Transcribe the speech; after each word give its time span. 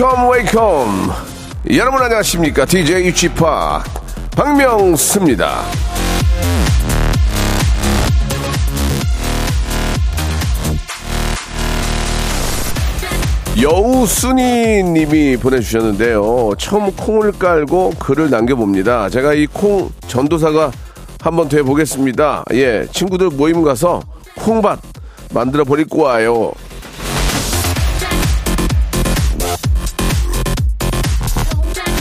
Welcome, 0.00 0.30
welcome. 0.30 1.12
여러분 1.76 2.00
안녕하십니까? 2.00 2.64
DJ 2.66 3.12
p 3.12 3.34
박명수입니다. 4.30 5.64
여우순이 13.60 14.84
님이 14.84 15.36
보내주셨는데요. 15.36 16.50
처음 16.58 16.92
콩을 16.92 17.32
깔고 17.32 17.94
글을 17.98 18.30
남겨봅니다. 18.30 19.08
제가 19.08 19.34
이 19.34 19.46
콩 19.52 19.90
전도사가 20.06 20.70
한번 21.20 21.48
돼 21.48 21.62
보겠습니다. 21.62 22.44
예, 22.52 22.86
친구들 22.92 23.30
모임 23.30 23.64
가서 23.64 24.00
콩밭 24.36 24.78
만들어 25.34 25.64
버리고 25.64 26.02
와요. 26.04 26.52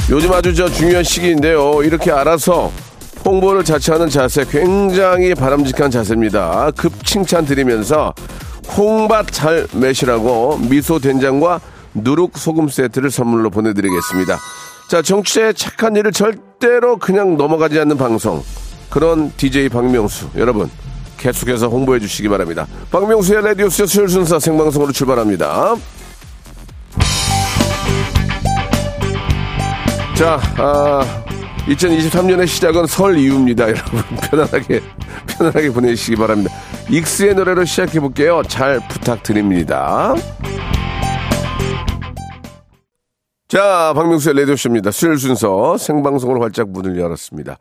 요즘 0.10 0.32
아주 0.32 0.56
저 0.56 0.70
중요한 0.70 1.04
시기인데요. 1.04 1.84
이렇게 1.84 2.12
알아서 2.12 2.72
홍보를 3.26 3.66
자처하는 3.66 4.08
자세 4.08 4.46
굉장히 4.46 5.36
바람직한 5.36 5.92
자세입니다. 5.92 6.72
급 6.78 7.06
칭찬 7.06 7.46
드리면서 7.46 8.14
콩밭 8.68 9.32
잘 9.32 9.68
매시라고 9.74 10.60
미소 10.70 11.00
된장과 11.00 11.60
누룩 11.94 12.38
소금 12.38 12.70
세트를 12.70 13.12
선물로 13.12 13.50
보내드리겠습니다. 13.50 14.38
자, 14.90 15.02
정치의 15.02 15.54
착한 15.54 15.98
일을 15.98 16.14
절대로 16.14 16.98
그냥 16.98 17.36
넘어가지 17.36 17.78
않는 17.80 17.98
방송. 17.98 18.42
그런 18.90 19.34
DJ 19.36 19.68
박명수. 19.68 20.30
여러분, 20.38 20.70
계속해서 21.18 21.68
홍보해 21.68 22.00
주시기 22.00 22.30
바랍니다. 22.30 22.66
박명수의 22.92 23.44
라디오 23.44 23.70
쇼 23.70 23.86
수요일 23.86 24.08
순서 24.08 24.40
생방송으로 24.40 24.94
출발합니다. 24.94 25.76
자, 30.18 30.40
아, 30.58 31.24
2023년의 31.68 32.48
시작은 32.48 32.88
설 32.88 33.20
이후입니다. 33.20 33.70
여러분, 33.70 34.02
편안하게, 34.24 34.82
편안하게 35.28 35.70
보내시기 35.70 36.16
바랍니다. 36.16 36.52
익스의 36.90 37.36
노래로 37.36 37.66
시작해 37.66 38.00
볼게요. 38.00 38.42
잘 38.48 38.80
부탁드립니다. 38.88 40.16
자, 43.48 43.94
박명수의 43.96 44.40
라디오쇼입니다. 44.40 44.90
수요일 44.90 45.20
순서 45.20 45.78
생방송으로 45.78 46.42
활짝 46.42 46.72
문을 46.72 46.98
열었습니다. 46.98 47.60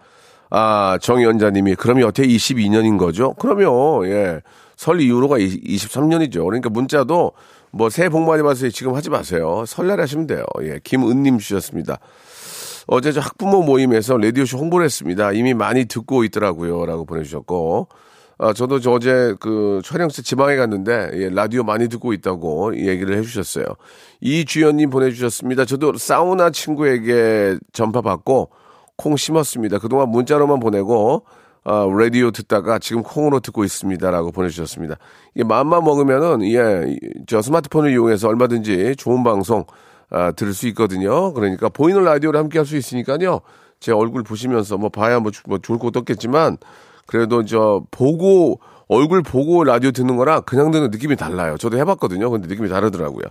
아, 0.49 0.99
정연자님이, 1.03 1.75
그럼 1.75 2.01
여태 2.01 2.23
22년인 2.23 2.99
거죠? 2.99 3.35
그러면, 3.35 4.07
예. 4.07 4.41
설 4.77 5.03
이후로가 5.03 5.37
23년이죠. 5.37 6.43
그러니까 6.47 6.71
문자도 6.71 7.33
뭐 7.71 7.91
새해 7.91 8.09
복 8.09 8.23
많이 8.23 8.43
받으세요. 8.43 8.71
지금 8.71 8.95
하지 8.95 9.11
마세요. 9.11 9.65
설날에 9.67 10.01
하시면 10.01 10.27
돼요. 10.27 10.45
예. 10.63 10.81
김은님 10.83 11.37
주셨습니다. 11.39 11.99
어제 12.87 13.13
저 13.13 13.21
학부모 13.21 13.63
모임에서 13.63 14.17
라디오쇼 14.17 14.59
홍보를 14.59 14.85
했습니다. 14.85 15.33
이미 15.33 15.55
많이 15.55 15.87
듣고 15.87 16.25
있더라고요. 16.25 16.87
라고 16.87 17.05
보내주셨고. 17.05 17.89
아, 18.39 18.53
저도 18.53 18.81
저 18.81 18.91
어제 18.93 19.35
그 19.41 19.81
촬영실 19.83 20.23
지방에 20.23 20.57
갔는데, 20.57 21.11
예, 21.15 21.31
라디오 21.31 21.63
많이 21.63 21.89
듣고 21.89 22.13
있다고 22.13 22.77
얘기를 22.77 23.17
해주셨어요. 23.17 23.65
이주연님 24.21 24.91
보내주셨습니다. 24.91 25.65
저도 25.65 25.97
사우나 25.97 26.51
친구에게 26.51 27.57
전파 27.73 28.03
받고 28.03 28.51
콩 28.97 29.17
심었습니다. 29.17 29.79
그동안 29.79 30.11
문자로만 30.11 30.61
보내고, 30.61 31.25
아, 31.65 31.89
라디오 31.99 32.31
듣다가 32.31 32.79
지금 32.79 33.03
콩으로 33.03 33.41
듣고 33.41 33.65
있습니다. 33.65 34.11
라고 34.11 34.31
보내주셨습니다. 34.31 34.97
이게 35.35 35.43
마음만 35.43 35.83
먹으면은, 35.83 36.45
예, 36.53 36.95
저 37.27 37.41
스마트폰을 37.41 37.91
이용해서 37.91 38.29
얼마든지 38.29 38.97
좋은 38.97 39.25
방송, 39.25 39.65
아, 40.11 40.33
들을 40.33 40.55
수 40.55 40.67
있거든요. 40.69 41.33
그러니까 41.33 41.69
보이는 41.69 42.03
라디오를 42.05 42.39
함께 42.39 42.59
할 42.59 42.67
수 42.67 42.77
있으니까요. 42.77 43.41
제 43.81 43.93
얼굴 43.93 44.23
보시면서 44.23 44.79
뭐 44.79 44.89
봐야 44.89 45.21
뭐, 45.21 45.31
뭐 45.47 45.59
좋을 45.59 45.79
것도 45.79 45.99
없겠지만 46.01 46.57
그래도 47.07 47.45
저 47.45 47.83
보고 47.91 48.61
얼굴 48.89 49.23
보고 49.23 49.65
라디오 49.65 49.91
듣는 49.91 50.17
거랑 50.17 50.43
그냥 50.47 50.71
듣는 50.71 50.91
느낌이 50.91 51.17
달라요. 51.17 51.57
저도 51.59 51.77
해봤거든요. 51.79 52.31
근데 52.31 52.49
느낌이 52.49 52.69
다르더라고요. 52.69 53.25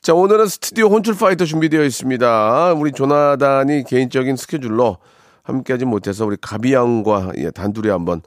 자, 0.00 0.14
오늘은 0.14 0.46
스튜디오 0.46 0.88
혼출 0.88 1.14
파이터 1.16 1.44
준비되어 1.44 1.84
있습니다. 1.84 2.72
우리 2.74 2.92
조나단이 2.92 3.84
개인적인 3.84 4.36
스케줄로 4.36 4.96
함께하지 5.42 5.84
못해서 5.84 6.24
우리 6.26 6.36
가비양과 6.40 7.32
예, 7.38 7.50
단둘이 7.50 7.88
한번 7.88 8.22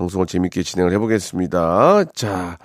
방송을 0.00 0.26
재밌게 0.26 0.62
진행을 0.62 0.92
해보겠습니다. 0.94 2.04
자, 2.14 2.56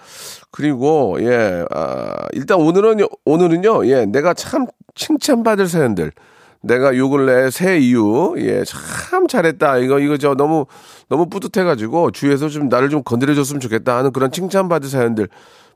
그리고, 0.52 1.18
예, 1.20 1.66
아, 1.70 2.16
일단 2.32 2.60
오늘은, 2.60 3.06
오늘은요, 3.26 3.88
예, 3.88 4.06
내가 4.06 4.34
참 4.34 4.68
칭찬받을 4.96 5.68
사연들. 5.68 6.14
내가 6.62 6.96
요 6.96 7.10
근래 7.10 7.52
새 7.52 7.78
이후, 7.78 8.36
예, 8.38 8.64
참 8.64 9.28
잘했다. 9.28 9.80
이거, 9.80 10.00
이거 10.00 10.18
저 10.18 10.34
너무, 10.34 10.66
너무 11.10 11.28
뿌듯해가지고 11.28 12.12
주위에서 12.12 12.48
좀 12.48 12.70
나를 12.70 12.90
좀 12.90 13.04
건드려줬으면 13.04 13.60
좋겠다 13.60 13.98
하는 13.98 14.14
그런 14.14 14.32
칭찬받을 14.32 14.90
사연들 14.90 15.28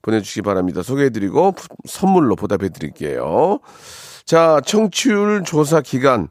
보내주시기 0.02 0.42
바랍니다. 0.44 0.82
소개해드리고 0.82 1.56
선물로 1.86 2.38
보답해드릴게요. 2.38 3.60
자, 4.24 4.62
청취율 4.66 5.44
조사 5.44 5.82
기간. 5.82 6.30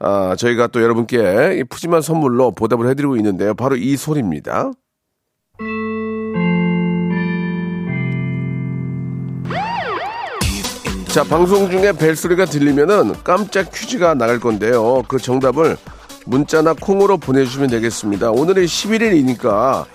아, 0.00 0.36
저희가 0.36 0.68
또 0.68 0.80
여러분께 0.82 1.64
푸짐한 1.68 2.02
선물로 2.02 2.52
보답을 2.52 2.88
해드리고 2.90 3.16
있는데요. 3.16 3.54
바로 3.54 3.74
이 3.76 3.96
소리입니다. 3.96 4.70
자, 11.08 11.24
방송 11.24 11.68
중에 11.70 11.92
벨소리가 11.92 12.44
들리면은 12.44 13.14
깜짝 13.24 13.72
퀴즈가 13.72 14.12
나갈 14.14 14.38
건데요. 14.38 15.02
그 15.08 15.18
정답을 15.18 15.76
문자나 16.26 16.74
콩으로 16.74 17.16
보내주시면 17.16 17.70
되겠습니다. 17.70 18.30
오늘이 18.30 18.66
11일이니까 18.66 19.86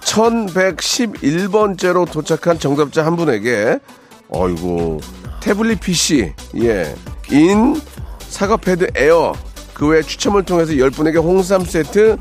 1111번째로 0.00 2.10
도착한 2.10 2.58
정답자 2.58 3.04
한 3.04 3.16
분에게 3.16 3.80
어이구 4.28 5.00
태블릿 5.42 5.80
PC 5.80 6.32
예, 6.62 6.94
인 7.30 7.78
사과 8.28 8.56
패드 8.56 8.88
에어 8.96 9.32
그 9.74 9.88
외 9.88 10.02
추첨을 10.02 10.42
통해서 10.44 10.72
10분에게 10.72 11.16
홍삼 11.22 11.64
세트 11.64 12.16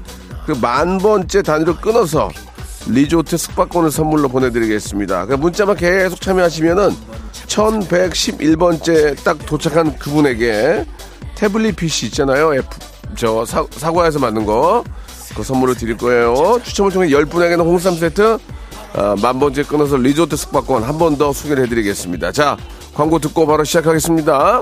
그 0.45 0.51
만 0.61 0.97
번째 0.99 1.41
단위로 1.41 1.77
끊어서 1.77 2.29
리조트 2.87 3.35
숙박권을 3.37 3.89
선물로 3.89 4.29
보내드리겠습니다. 4.29 5.25
그 5.25 5.33
문자만 5.33 5.75
계속 5.75 6.21
참여하시면은 6.21 6.91
1111번째 7.47 9.23
딱 9.23 9.37
도착한 9.45 9.97
그분에게 9.97 10.85
태블릿 11.35 11.75
PC 11.75 12.07
있잖아요. 12.07 12.53
F, 12.53 12.67
저 13.15 13.43
사, 13.45 13.65
사과에서 13.71 14.19
만든 14.19 14.45
거. 14.45 14.83
그 15.35 15.43
선물을 15.43 15.75
드릴 15.75 15.97
거예요. 15.97 16.59
추첨을 16.63 16.91
통해 16.91 17.07
10분에게는 17.09 17.59
홍삼 17.59 17.95
세트, 17.95 18.37
아, 18.93 19.15
만 19.21 19.39
번째 19.39 19.63
끊어서 19.63 19.97
리조트 19.97 20.35
숙박권 20.35 20.83
한 20.83 20.97
번 20.97 21.17
더 21.17 21.33
소개를 21.33 21.63
해드리겠습니다. 21.65 22.31
자, 22.31 22.55
광고 22.93 23.19
듣고 23.19 23.45
바로 23.45 23.63
시작하겠습니다. 23.63 24.61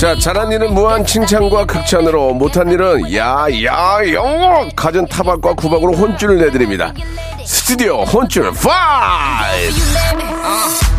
자, 0.00 0.16
잘한 0.16 0.50
일은 0.50 0.72
무한 0.72 1.04
칭찬과 1.04 1.66
극찬으로, 1.66 2.32
못한 2.32 2.72
일은 2.72 3.14
야, 3.14 3.44
야, 3.64 3.98
영어! 4.10 4.66
갖은 4.74 5.06
타박과 5.06 5.52
구박으로 5.52 5.92
혼쭐을 5.92 6.38
내드립니다. 6.38 6.94
스튜디오 7.44 8.04
혼쭐 8.04 8.46
5! 8.46 8.64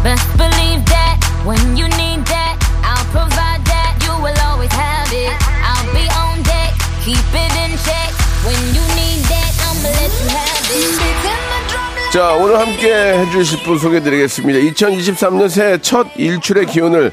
Best 0.04 0.38
believe 0.38 0.86
that 0.86 1.18
when 1.44 1.58
you 1.76 1.88
need 1.98 2.24
that, 2.30 2.62
I'll 2.86 3.04
provide 3.10 3.66
that. 3.66 3.98
You 4.06 4.14
will 4.22 4.38
always 4.46 4.70
have 4.72 5.10
it. 5.10 5.34
I'll 5.66 5.90
be 5.98 6.06
on 6.22 6.44
deck, 6.44 6.78
keep 7.02 7.18
it 7.34 7.54
in 7.58 7.74
check. 7.82 8.14
When 8.46 8.62
you 8.70 8.86
need 8.94 9.26
that, 9.34 9.50
I'ma 9.66 9.90
let 9.98 10.14
you 10.14 10.30
have 10.30 10.62
it. 10.70 10.78
Beats 10.78 11.26
in 11.26 11.42
my 11.50 11.58
drum 11.74 11.90
like 11.98 12.14
자, 12.14 12.34
오늘 12.34 12.60
함께 12.60 12.94
해주실 12.94 13.64
분 13.64 13.80
소개해드리겠습니다. 13.80 14.60
2023년 14.60 15.50
새해 15.50 15.82
첫 15.82 16.06
일출의 16.18 16.68
기운을 16.68 17.12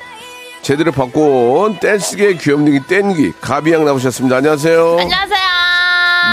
제대로 0.63 0.93
바꿔온 0.93 1.79
댄스계 1.79 2.35
귀염둥이 2.35 2.81
땡기 2.89 3.33
가비양 3.41 3.85
나오셨습니다. 3.85 4.37
안녕하세요. 4.37 4.99
안녕하세요. 5.01 5.39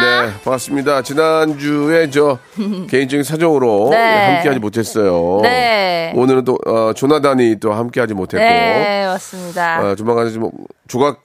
네, 0.01 0.33
반갑습니다. 0.43 1.01
지난주에 1.03 2.09
저 2.09 2.37
개인적인 2.89 3.23
사정으로 3.23 3.89
네. 3.91 4.33
함께하지 4.35 4.59
못했어요. 4.59 5.39
네. 5.41 6.11
오늘은 6.15 6.43
또 6.43 6.57
어, 6.65 6.91
조나단이 6.93 7.59
또 7.61 7.71
함께하지 7.73 8.13
못했고 8.13 8.43
네, 8.43 9.05
맞습니다. 9.05 9.81
어, 9.81 9.95
조만간에 9.95 10.31
좀 10.31 10.49
조각 10.89 11.21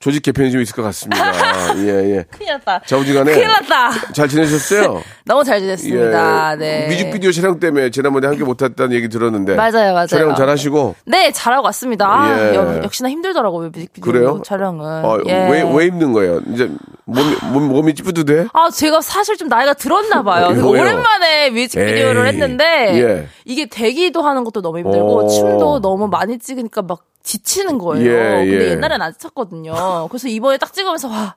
조직 0.00 0.22
개편이 0.22 0.50
좀 0.50 0.60
있을 0.60 0.74
것 0.74 0.82
같습니다. 0.82 1.32
예, 1.78 2.16
예. 2.18 2.24
큰일 2.30 2.52
났다. 2.52 2.80
자우지간에 2.86 3.32
큰일 3.32 3.46
났다. 3.48 4.12
잘 4.12 4.28
지내셨어요? 4.28 5.02
너무 5.24 5.44
잘 5.44 5.60
지냈습니다. 5.60 6.52
예. 6.52 6.56
네. 6.56 6.88
뮤직비디오 6.88 7.32
촬영 7.32 7.58
때문에 7.60 7.90
지난번에 7.90 8.26
함께 8.26 8.44
못했다는 8.44 8.92
얘기 8.96 9.08
들었는데 9.08 9.54
맞아요, 9.54 9.92
맞아요. 9.94 10.06
촬영 10.06 10.34
잘 10.34 10.48
하시고 10.48 10.94
네, 11.06 11.30
잘하고 11.32 11.64
왔습니다. 11.66 12.06
아, 12.06 12.50
예. 12.50 12.54
역- 12.54 12.84
역시나 12.84 13.08
힘들더라고요, 13.10 13.68
뮤직비디오 13.70 14.12
그래요? 14.12 14.42
촬영은. 14.44 15.04
어, 15.04 15.18
예. 15.26 15.32
왜, 15.50 15.62
왜 15.62 15.86
힘든 15.86 16.12
거예요? 16.12 16.40
이제 16.52 16.70
몸이, 17.04 17.36
몸, 17.52 17.68
몸이 17.68 17.94
찌뿌드돼? 17.94 18.46
아, 18.52 18.70
제가 18.70 19.00
사실 19.00 19.36
좀 19.36 19.48
나이가 19.48 19.74
들었나 19.74 20.22
봐요. 20.22 20.48
오랜만에 20.64 21.50
뮤직비디오를 21.50 22.22
에이, 22.26 22.32
했는데 22.32 22.64
예. 23.00 23.28
이게 23.44 23.66
대기도 23.66 24.22
하는 24.22 24.44
것도 24.44 24.62
너무 24.62 24.78
힘들고 24.78 25.24
어. 25.24 25.28
춤도 25.28 25.80
너무 25.80 26.06
많이 26.08 26.38
찍으니까 26.38 26.82
막 26.82 27.00
지치는 27.22 27.78
거예요. 27.78 28.04
예, 28.10 28.44
근데 28.44 28.66
예. 28.66 28.70
옛날엔 28.72 29.00
안 29.00 29.12
지쳤거든요. 29.12 30.08
그래서 30.08 30.28
이번에 30.28 30.58
딱 30.58 30.72
찍으면서 30.72 31.08
와, 31.08 31.34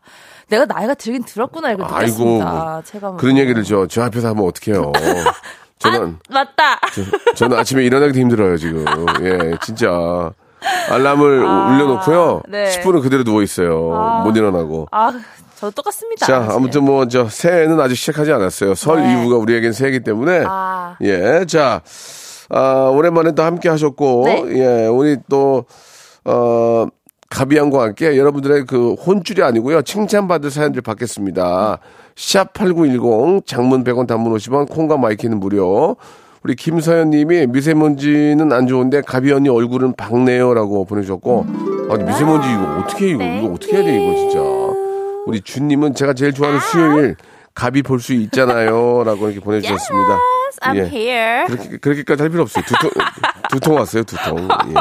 내가 0.50 0.66
나이가 0.66 0.94
들긴 0.94 1.24
들었구나 1.24 1.70
아이고, 1.70 1.84
느꼈습니다. 1.84 2.82
제가 2.86 3.16
그런 3.16 3.38
얘기를 3.38 3.64
저, 3.64 3.88
저 3.88 4.04
앞에서 4.04 4.30
하면 4.30 4.46
어떡해요. 4.46 4.92
저는, 5.80 6.18
아, 6.30 6.34
맞다. 6.34 6.80
저, 7.36 7.48
는 7.48 7.58
아침에 7.58 7.84
일어나기도 7.84 8.20
힘들어요, 8.20 8.58
지금. 8.58 8.86
예, 9.22 9.58
진짜. 9.64 10.32
알람을 10.90 11.44
울려놓고요. 11.44 12.42
네. 12.48 12.70
10분은 12.70 13.04
그대로 13.04 13.24
누워 13.24 13.44
있어요. 13.44 14.24
못 14.24 14.36
일어나고. 14.36 14.88
아, 14.92 15.12
저도 15.56 15.72
똑같습니다. 15.72 16.26
자, 16.26 16.40
사실. 16.42 16.52
아무튼 16.52 16.84
뭐, 16.86 17.08
저, 17.08 17.30
새해는 17.30 17.80
아직 17.80 17.96
시작하지 17.96 18.31
않았어요. 18.31 18.74
설 18.74 19.02
네. 19.04 19.12
이후가 19.14 19.36
우리에겐 19.38 19.74
새해이기 19.74 20.04
때문에. 20.04 20.44
아. 20.48 20.96
예, 21.02 21.46
자, 21.46 21.81
아, 22.50 22.89
오랜만에 22.94 23.33
또 23.33 23.44
함께 23.44 23.69
하셨고, 23.69 24.24
네. 24.25 24.44
예, 24.56 24.88
우리 24.88 25.18
또, 25.30 25.65
어, 26.25 26.88
가비양과 27.30 27.81
함께 27.81 28.18
여러분들의 28.18 28.65
그 28.65 28.94
혼줄이 28.94 29.44
아니고요. 29.44 29.81
칭찬받을 29.81 30.51
사연들 30.51 30.81
받겠습니다. 30.81 31.80
샵8910 32.15 33.45
장문 33.45 33.83
100원 33.83 34.07
단문 34.07 34.33
50원 34.33 34.69
콩과 34.69 34.97
마이키는 34.97 35.39
무료. 35.39 35.97
우리 36.44 36.56
김서연 36.56 37.09
님이 37.09 37.47
미세먼지는 37.47 38.53
안 38.53 38.68
좋은데 38.68 39.01
가비 39.01 39.31
언니 39.31 39.50
얼굴은 39.50 39.94
밝네요라고 39.94 40.86
보내주셨고 40.86 41.45
아, 41.89 41.97
미세먼지 41.97 42.47
이거 42.47 42.83
어떻게 42.83 43.09
이거 43.09 43.24
이거 43.24 43.53
어떻게 43.53 43.75
해야 43.77 43.83
돼 43.83 43.95
이거 43.95 44.15
진짜. 44.15 44.39
우리 45.25 45.42
준 45.42 45.68
님은 45.68 45.95
제가 45.95 46.13
제일 46.13 46.33
좋아하는 46.33 46.59
수요일 46.59 47.15
가비 47.56 47.81
볼수 47.84 48.13
있잖아요라고 48.13 49.28
이렇게 49.30 49.40
보내주셨습니다. 49.40 50.19
I'm 50.62 50.75
예. 50.78 50.81
here. 50.88 51.46
그렇게, 51.48 51.78
그렇게까지 51.78 52.22
할 52.22 52.30
필요 52.30 52.44
없어요. 52.44 52.63
두 52.66 52.74
통, 52.80 52.92
두통 53.52 53.75
왔어요, 53.75 54.04
두 54.04 54.16
통. 54.18 54.48
예. 54.69 54.74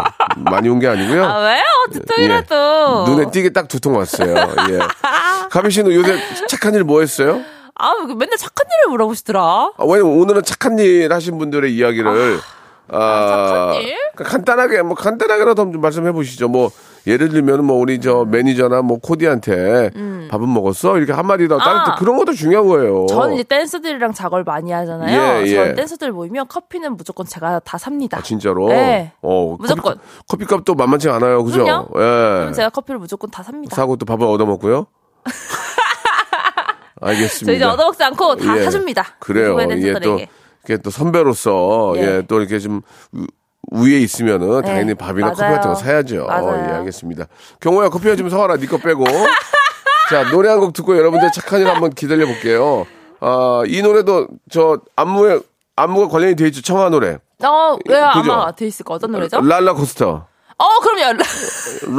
많이 0.51 0.69
온 0.69 0.79
게 0.81 0.89
아니고요. 0.89 1.25
아, 1.25 1.39
왜요? 1.47 1.63
두통이라도. 1.93 3.05
예. 3.07 3.11
눈에 3.11 3.31
띄게 3.31 3.51
딱 3.51 3.69
두통 3.69 3.97
왔어요. 3.97 4.35
예. 4.71 4.79
가비 5.51 5.71
씨는 5.71 5.93
요새 5.95 6.19
착한 6.49 6.75
일 6.75 6.85
뭐 6.85 7.01
했어요? 7.01 7.41
아, 7.77 7.93
그 8.07 8.13
맨날 8.13 8.37
착한 8.39 8.67
일을 8.79 8.91
물어보시더라. 8.93 9.41
아, 9.41 9.85
왜냐면 9.85 10.13
오늘은 10.19 10.43
착한 10.45 10.79
일 10.79 11.13
하신 11.13 11.39
분들의 11.39 11.75
이야기를. 11.75 12.39
아, 12.89 13.47
착한 13.49 13.75
일? 13.83 13.97
그러니까 14.15 14.25
간단하게, 14.25 14.83
뭐 14.83 14.95
간단하게라도 14.95 15.73
좀 15.73 15.81
말씀해 15.81 16.13
보시죠. 16.13 16.49
뭐, 16.49 16.71
예를 17.07 17.29
들면 17.29 17.65
뭐 17.65 17.77
우리 17.79 18.01
저 18.01 18.25
매니저나 18.25 18.81
뭐 18.83 18.99
코디한테 18.99 19.91
밥은 20.31 20.53
먹었어? 20.53 20.97
이렇게 20.97 21.13
한 21.13 21.27
마디라도 21.27 21.59
다른 21.59 21.77
음. 21.77 21.81
아. 21.81 21.85
때 21.85 21.91
그런 21.99 22.17
것도 22.17 22.33
중요한 22.33 22.67
거예요. 22.67 23.07
저는 23.07 23.35
이제 23.35 23.43
댄서들이랑 23.45 24.13
작업을 24.13 24.43
많이 24.45 24.73
하잖아요. 24.73 25.43
예, 25.45 25.47
예. 25.47 25.55
저는 25.55 25.75
댄서들 25.75 26.13
모이면 26.13 26.49
커피는 26.49 26.97
무조건 26.97 27.27
제가 27.27 27.61
다 27.61 27.77
삽니다. 27.77 28.19
아, 28.19 28.23
진짜로? 28.23 28.69
네. 28.69 29.13
어, 29.21 29.57
무조건. 29.59 29.95
커피, 30.27 30.45
커피값도 30.47 30.75
만만치 30.75 31.11
않아요. 31.11 31.45
그죠? 31.45 31.65
그럼요. 31.65 31.89
예. 31.97 31.99
그럼 32.41 32.53
제가 32.55 32.71
커피를 32.71 32.99
무조건 32.99 33.31
다 33.31 33.43
삽니다. 33.43 33.77
사고 33.77 33.97
또 33.97 34.07
밥을 34.07 34.27
얻어 34.27 34.47
먹고요? 34.47 34.87
알겠습니다. 37.01 37.47
저 37.47 37.53
이제 37.53 37.65
얻어먹지 37.65 38.03
않고 38.03 38.37
다 38.37 38.59
예. 38.59 38.63
사줍니다. 38.65 39.05
그래요. 39.19 39.59
이게 39.73 39.93
또. 40.01 40.19
이게 40.65 40.79
또 40.79 40.89
선배로서, 40.89 41.93
예, 41.97 42.01
예. 42.01 42.23
또 42.27 42.41
이렇게 42.41 42.59
좀, 42.59 42.81
우- 43.13 43.27
위에 43.75 43.99
있으면은 44.01 44.61
네, 44.63 44.69
당연히 44.69 44.95
밥이나 44.95 45.31
커피 45.31 45.41
맞아요. 45.43 45.55
같은 45.57 45.71
거 45.71 45.75
사야죠. 45.75 46.27
맞아요. 46.27 46.67
예, 46.69 46.73
알겠습니다. 46.77 47.25
경호야, 47.61 47.89
커피 47.89 48.17
좀 48.17 48.29
사와라. 48.31 48.57
니거 48.57 48.79
빼고. 48.79 49.05
자, 50.11 50.31
노래 50.31 50.49
한 50.51 50.61
곡 50.61 50.73
듣고 50.75 50.97
여러분들 50.97 51.31
착한 51.33 51.61
일 51.61 51.69
한번 51.69 51.91
기다려 51.91 52.27
볼게요. 52.27 52.87
아, 53.21 53.63
이 53.67 53.81
노래도 53.83 54.29
저 54.51 54.79
안무에, 54.97 55.41
안무가 55.77 56.09
관련이 56.09 56.37
돼 56.37 56.47
있죠. 56.49 56.61
청아 56.63 56.91
노래. 56.91 57.19
어, 57.43 57.77
왜 57.89 58.01
그죠? 58.15 58.33
아마 58.33 58.53
돼 58.53 58.67
있을 58.67 58.85
거 58.85 58.95
어떤 58.95 59.11
노래죠? 59.13 59.41
랄라코스터. 59.41 60.27
어, 60.57 60.67
그럼요. 60.81 61.19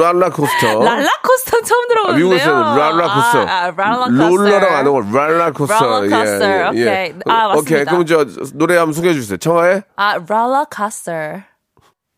랄라코스터. 0.02 0.84
랄라코스터 0.84 1.62
처음 1.62 1.84
아, 1.84 1.88
들어보는데요. 1.90 2.26
미국에서 2.26 2.52
랄라코스터. 2.78 3.40
아, 3.40 3.64
아, 3.66 3.72
랄라코스터. 3.76 4.28
롤러랑 4.28 4.76
안 4.78 4.86
하고 4.86 5.02
랄라코스터. 5.02 6.02
랄라코스터. 6.02 6.70
오케이. 6.70 7.14
아, 7.28 7.48
맞습니다. 7.48 7.56
오케이. 7.58 7.86
그럼 7.86 8.06
저 8.06 8.26
노래 8.54 8.78
한번 8.78 8.94
소개해 8.94 9.14
주세요. 9.14 9.38
청하의 9.38 9.84
아, 9.98 10.20
랄라코스터. 10.28 11.12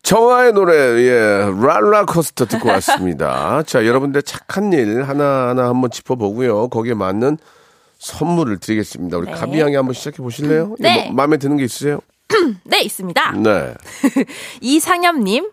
청하의 0.08 0.54
노래 0.54 0.74
예 0.74 1.50
랄라코스터 1.60 2.46
듣고 2.46 2.70
왔습니다. 2.70 3.62
자, 3.68 3.84
여러분들 3.84 4.22
착한 4.22 4.72
일 4.72 5.02
하나하나 5.02 5.68
한번 5.68 5.90
짚어 5.90 6.14
보고요. 6.14 6.68
거기에 6.68 6.94
맞는 6.94 7.36
선물을 7.98 8.58
드리겠습니다. 8.58 9.18
우리 9.18 9.26
네. 9.26 9.32
가비 9.32 9.60
양이 9.60 9.74
한번 9.74 9.92
시작해 9.92 10.22
보실래요? 10.22 10.76
네. 10.78 11.04
뭐, 11.04 11.12
마음에 11.12 11.36
드는 11.36 11.58
게 11.58 11.64
있으세요? 11.64 12.00
네, 12.64 12.80
있습니다. 12.80 13.32
네. 13.32 13.74
이상엽님, 14.62 15.50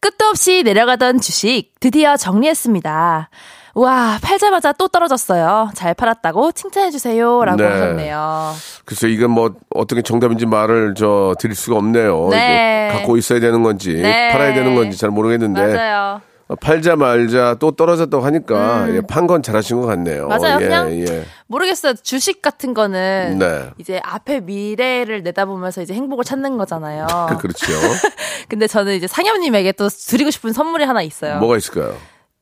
끝도 0.00 0.24
없이 0.24 0.64
내려가던 0.64 1.20
주식 1.20 1.70
드디어 1.78 2.16
정리했습니다. 2.16 3.30
와, 3.74 4.18
팔자마자 4.22 4.72
또 4.72 4.86
떨어졌어요. 4.88 5.70
잘 5.74 5.94
팔았다고 5.94 6.52
칭찬해주세요. 6.52 7.44
라고 7.44 7.62
네. 7.62 7.68
하셨네요. 7.68 8.52
글쎄 8.84 9.08
이건 9.08 9.30
뭐 9.32 9.54
어떻게 9.70 10.00
정답인지 10.02 10.46
말을 10.46 10.94
저 10.96 11.34
드릴 11.38 11.56
수가 11.56 11.76
없네요. 11.78 12.28
네. 12.30 12.90
갖고 12.92 13.16
있어야 13.16 13.40
되는 13.40 13.62
건지 13.62 13.94
네. 13.94 14.30
팔아야 14.30 14.54
되는 14.54 14.74
건지 14.74 14.96
잘 14.96 15.10
모르겠는데 15.10 15.60
맞아요. 15.74 16.20
어, 16.46 16.54
팔자 16.56 16.96
말자 16.96 17.56
또 17.58 17.70
떨어졌다고 17.70 18.22
하니까 18.24 18.94
예, 18.94 19.00
판건 19.00 19.42
잘하신 19.42 19.80
것 19.80 19.86
같네요. 19.86 20.24
음. 20.24 20.28
맞아요. 20.28 20.58
예, 20.60 20.64
그냥 20.64 20.92
예. 20.92 21.24
모르겠어요. 21.46 21.94
주식 21.94 22.42
같은 22.42 22.74
거는 22.74 23.38
네. 23.38 23.70
이제 23.78 24.00
앞에 24.04 24.40
미래를 24.40 25.22
내다보면서 25.22 25.82
이제 25.82 25.94
행복을 25.94 26.24
찾는 26.24 26.58
거잖아요. 26.58 27.06
그렇죠. 27.40 27.72
근데 28.48 28.66
저는 28.66 28.94
이제 28.94 29.06
상엽님에게 29.06 29.72
또 29.72 29.88
드리고 29.88 30.30
싶은 30.30 30.52
선물이 30.52 30.84
하나 30.84 31.02
있어요. 31.02 31.38
뭐가 31.38 31.56
있을까요? 31.56 31.96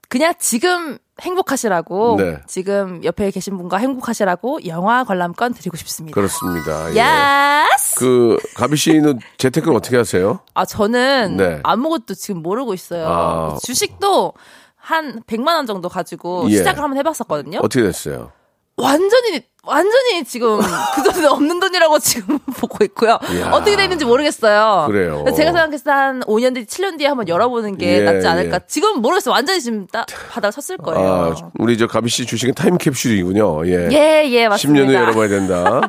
그냥 0.09 0.35
지금 0.39 0.99
행복하시라고 1.21 2.17
네. 2.19 2.39
지금 2.47 3.05
옆에 3.05 3.31
계신 3.31 3.57
분과 3.59 3.77
행복하시라고 3.77 4.67
영화 4.67 5.05
관람권 5.05 5.55
드리고 5.55 5.77
싶습니다. 5.77 6.15
그렇습니다. 6.15 6.93
예. 6.95 6.99
야스! 6.99 7.97
그 7.99 8.39
가비 8.55 8.77
씨는 8.77 9.19
재테크를 9.39 9.77
어떻게 9.77 9.97
하세요? 9.97 10.41
아 10.55 10.65
저는 10.65 11.37
네. 11.37 11.61
아무것도 11.63 12.15
지금 12.15 12.43
모르고 12.43 12.73
있어요. 12.75 13.07
아. 13.09 13.59
주식도 13.63 14.33
한 14.77 15.23
100만 15.23 15.55
원 15.55 15.67
정도 15.67 15.89
가지고 15.89 16.47
예. 16.51 16.57
시작을 16.57 16.83
한번 16.83 16.99
해봤었거든요. 16.99 17.59
어떻게 17.59 17.83
됐어요? 17.83 18.33
완전히 18.77 19.43
완전히 19.65 20.25
지금 20.25 20.59
그 20.97 21.03
돈은 21.05 21.29
없는 21.29 21.61
돈이라고 21.61 22.01
지금 22.01 22.37
보고 22.59 22.83
있고요. 22.85 23.19
이야. 23.33 23.51
어떻게 23.53 23.77
되는지 23.77 24.05
모르겠어요. 24.05 24.87
그래요. 24.89 25.25
제가 25.37 25.53
생각했을 25.53 25.85
때 25.85 25.91
한 25.93 26.21
5년 26.23 26.55
뒤, 26.55 26.65
7년 26.67 26.99
뒤에 26.99 27.07
한번 27.07 27.29
열어보는 27.29 27.79
게 27.79 27.99
예, 27.99 28.01
낫지 28.01 28.27
않을까. 28.27 28.57
예. 28.57 28.61
지금 28.67 29.01
모르겠어요. 29.01 29.33
완전히 29.33 29.61
지금 29.61 29.87
딱 29.87 30.07
바닥 30.33 30.51
섰을 30.53 30.79
거예요. 30.79 31.09
아, 31.41 31.51
우리 31.61 31.79
저 31.79 31.87
가비 31.87 32.09
씨 32.09 32.27
주식은 32.27 32.55
타임캡슐이군요. 32.55 33.67
예. 33.69 33.89
예, 33.93 34.25
예, 34.29 34.49
맞습니다. 34.49 34.83
10년 34.85 34.89
후에 34.89 34.95
열어봐야 34.97 35.29
된다. 35.29 35.81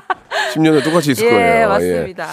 10년 0.54 0.74
후에 0.74 0.84
똑같이 0.84 1.12
있을 1.12 1.26
예, 1.26 1.32
거예요. 1.32 1.70
맞습니다. 1.70 2.28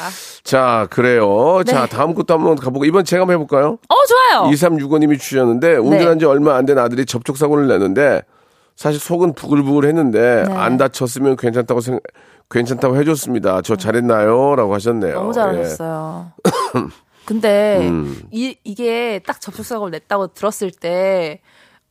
자, 0.45 0.87
그래요. 0.91 1.63
자, 1.67 1.83
네. 1.83 1.89
다음 1.89 2.15
것도 2.15 2.35
한번 2.35 2.57
가보고, 2.57 2.85
이번 2.85 3.05
제가 3.05 3.23
한번 3.23 3.35
해볼까요? 3.35 3.79
어, 3.89 3.95
좋아요. 4.07 4.51
2365님이 4.51 5.19
주셨는데, 5.19 5.77
운전한 5.77 6.19
지 6.19 6.27
얼마 6.27 6.57
안 6.57 6.67
된 6.67 6.77
아들이 6.79 7.07
접촉사고를 7.07 7.67
냈는데, 7.69 8.23
사실 8.81 8.99
속은 8.99 9.35
부글부글 9.35 9.85
했는데, 9.85 10.45
네. 10.49 10.55
안 10.55 10.79
다쳤으면 10.79 11.37
괜찮다고 11.37 11.83
생, 11.83 12.01
괜찮다고 12.49 12.97
해줬습니다. 12.97 13.61
저 13.61 13.77
잘했나요? 13.77 14.57
라고 14.57 14.73
하셨네요. 14.73 15.17
너무 15.17 15.29
예. 15.29 15.33
잘하셨어요. 15.35 16.33
근데 17.27 17.87
음. 17.91 18.23
이, 18.31 18.57
이게 18.65 19.21
딱 19.27 19.39
접촉사고를 19.39 19.91
냈다고 19.91 20.29
들었을 20.29 20.71
때, 20.71 21.43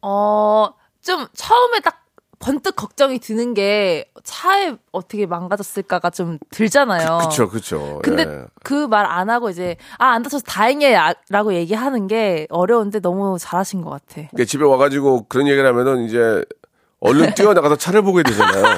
어, 0.01 0.69
좀 1.03 1.27
처음에 1.35 1.79
딱 1.81 1.99
번뜩 2.39 2.75
걱정이 2.75 3.19
드는 3.19 3.53
게 3.53 4.09
차에 4.23 4.75
어떻게 4.91 5.27
망가졌을까가 5.27 6.09
좀 6.09 6.39
들잖아요. 6.49 7.19
그쵸, 7.19 7.49
그쵸. 7.49 7.99
근데 8.01 8.23
예. 8.23 8.45
그말 8.63 9.05
안 9.05 9.29
하고 9.29 9.49
이제 9.51 9.75
아 9.99 10.13
안 10.13 10.23
다쳐서 10.23 10.43
다행이야라고 10.45 11.53
얘기하는 11.53 12.07
게 12.07 12.47
어려운데 12.49 12.99
너무 12.99 13.37
잘하신 13.37 13.81
것 13.81 13.91
같아. 13.91 14.27
그러니까 14.31 14.45
집에 14.45 14.65
와가지고 14.65 15.25
그런 15.27 15.47
얘기를 15.47 15.67
하면은 15.67 16.05
이제 16.05 16.43
얼른 17.01 17.33
뛰어나가서 17.33 17.75
차를 17.77 18.01
보게 18.01 18.23
되잖아요. 18.23 18.77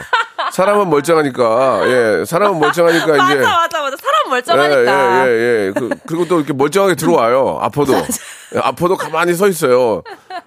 사람은 0.51 0.89
멀쩡하니까, 0.89 1.81
예, 1.87 2.25
사람은 2.25 2.59
멀쩡하니까 2.59 3.05
이제. 3.05 3.35
맞아 3.39 3.57
맞아 3.57 3.81
맞아 3.81 3.95
사람 3.97 4.25
예, 4.25 4.29
멀쩡하니까. 4.29 5.27
예, 5.27 5.31
예, 5.31 5.67
예. 5.67 5.71
그, 5.75 5.89
그리고 6.05 6.27
또 6.27 6.37
이렇게 6.37 6.53
멀쩡하게 6.53 6.95
들어와요. 6.95 7.59
아파도. 7.61 7.93
예, 7.93 8.59
아파도 8.61 8.97
가만히 8.97 9.33
서 9.33 9.47
있어요. 9.47 10.03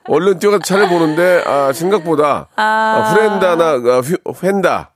얼른 0.08 0.38
뛰어가서 0.38 0.62
차를 0.62 0.88
보는데, 0.88 1.42
아, 1.46 1.72
생각보다, 1.72 2.48
아, 2.56 3.12
후렌다나, 3.14 3.64
아, 3.64 4.00
휘- 4.00 4.18
펜다, 4.40 4.90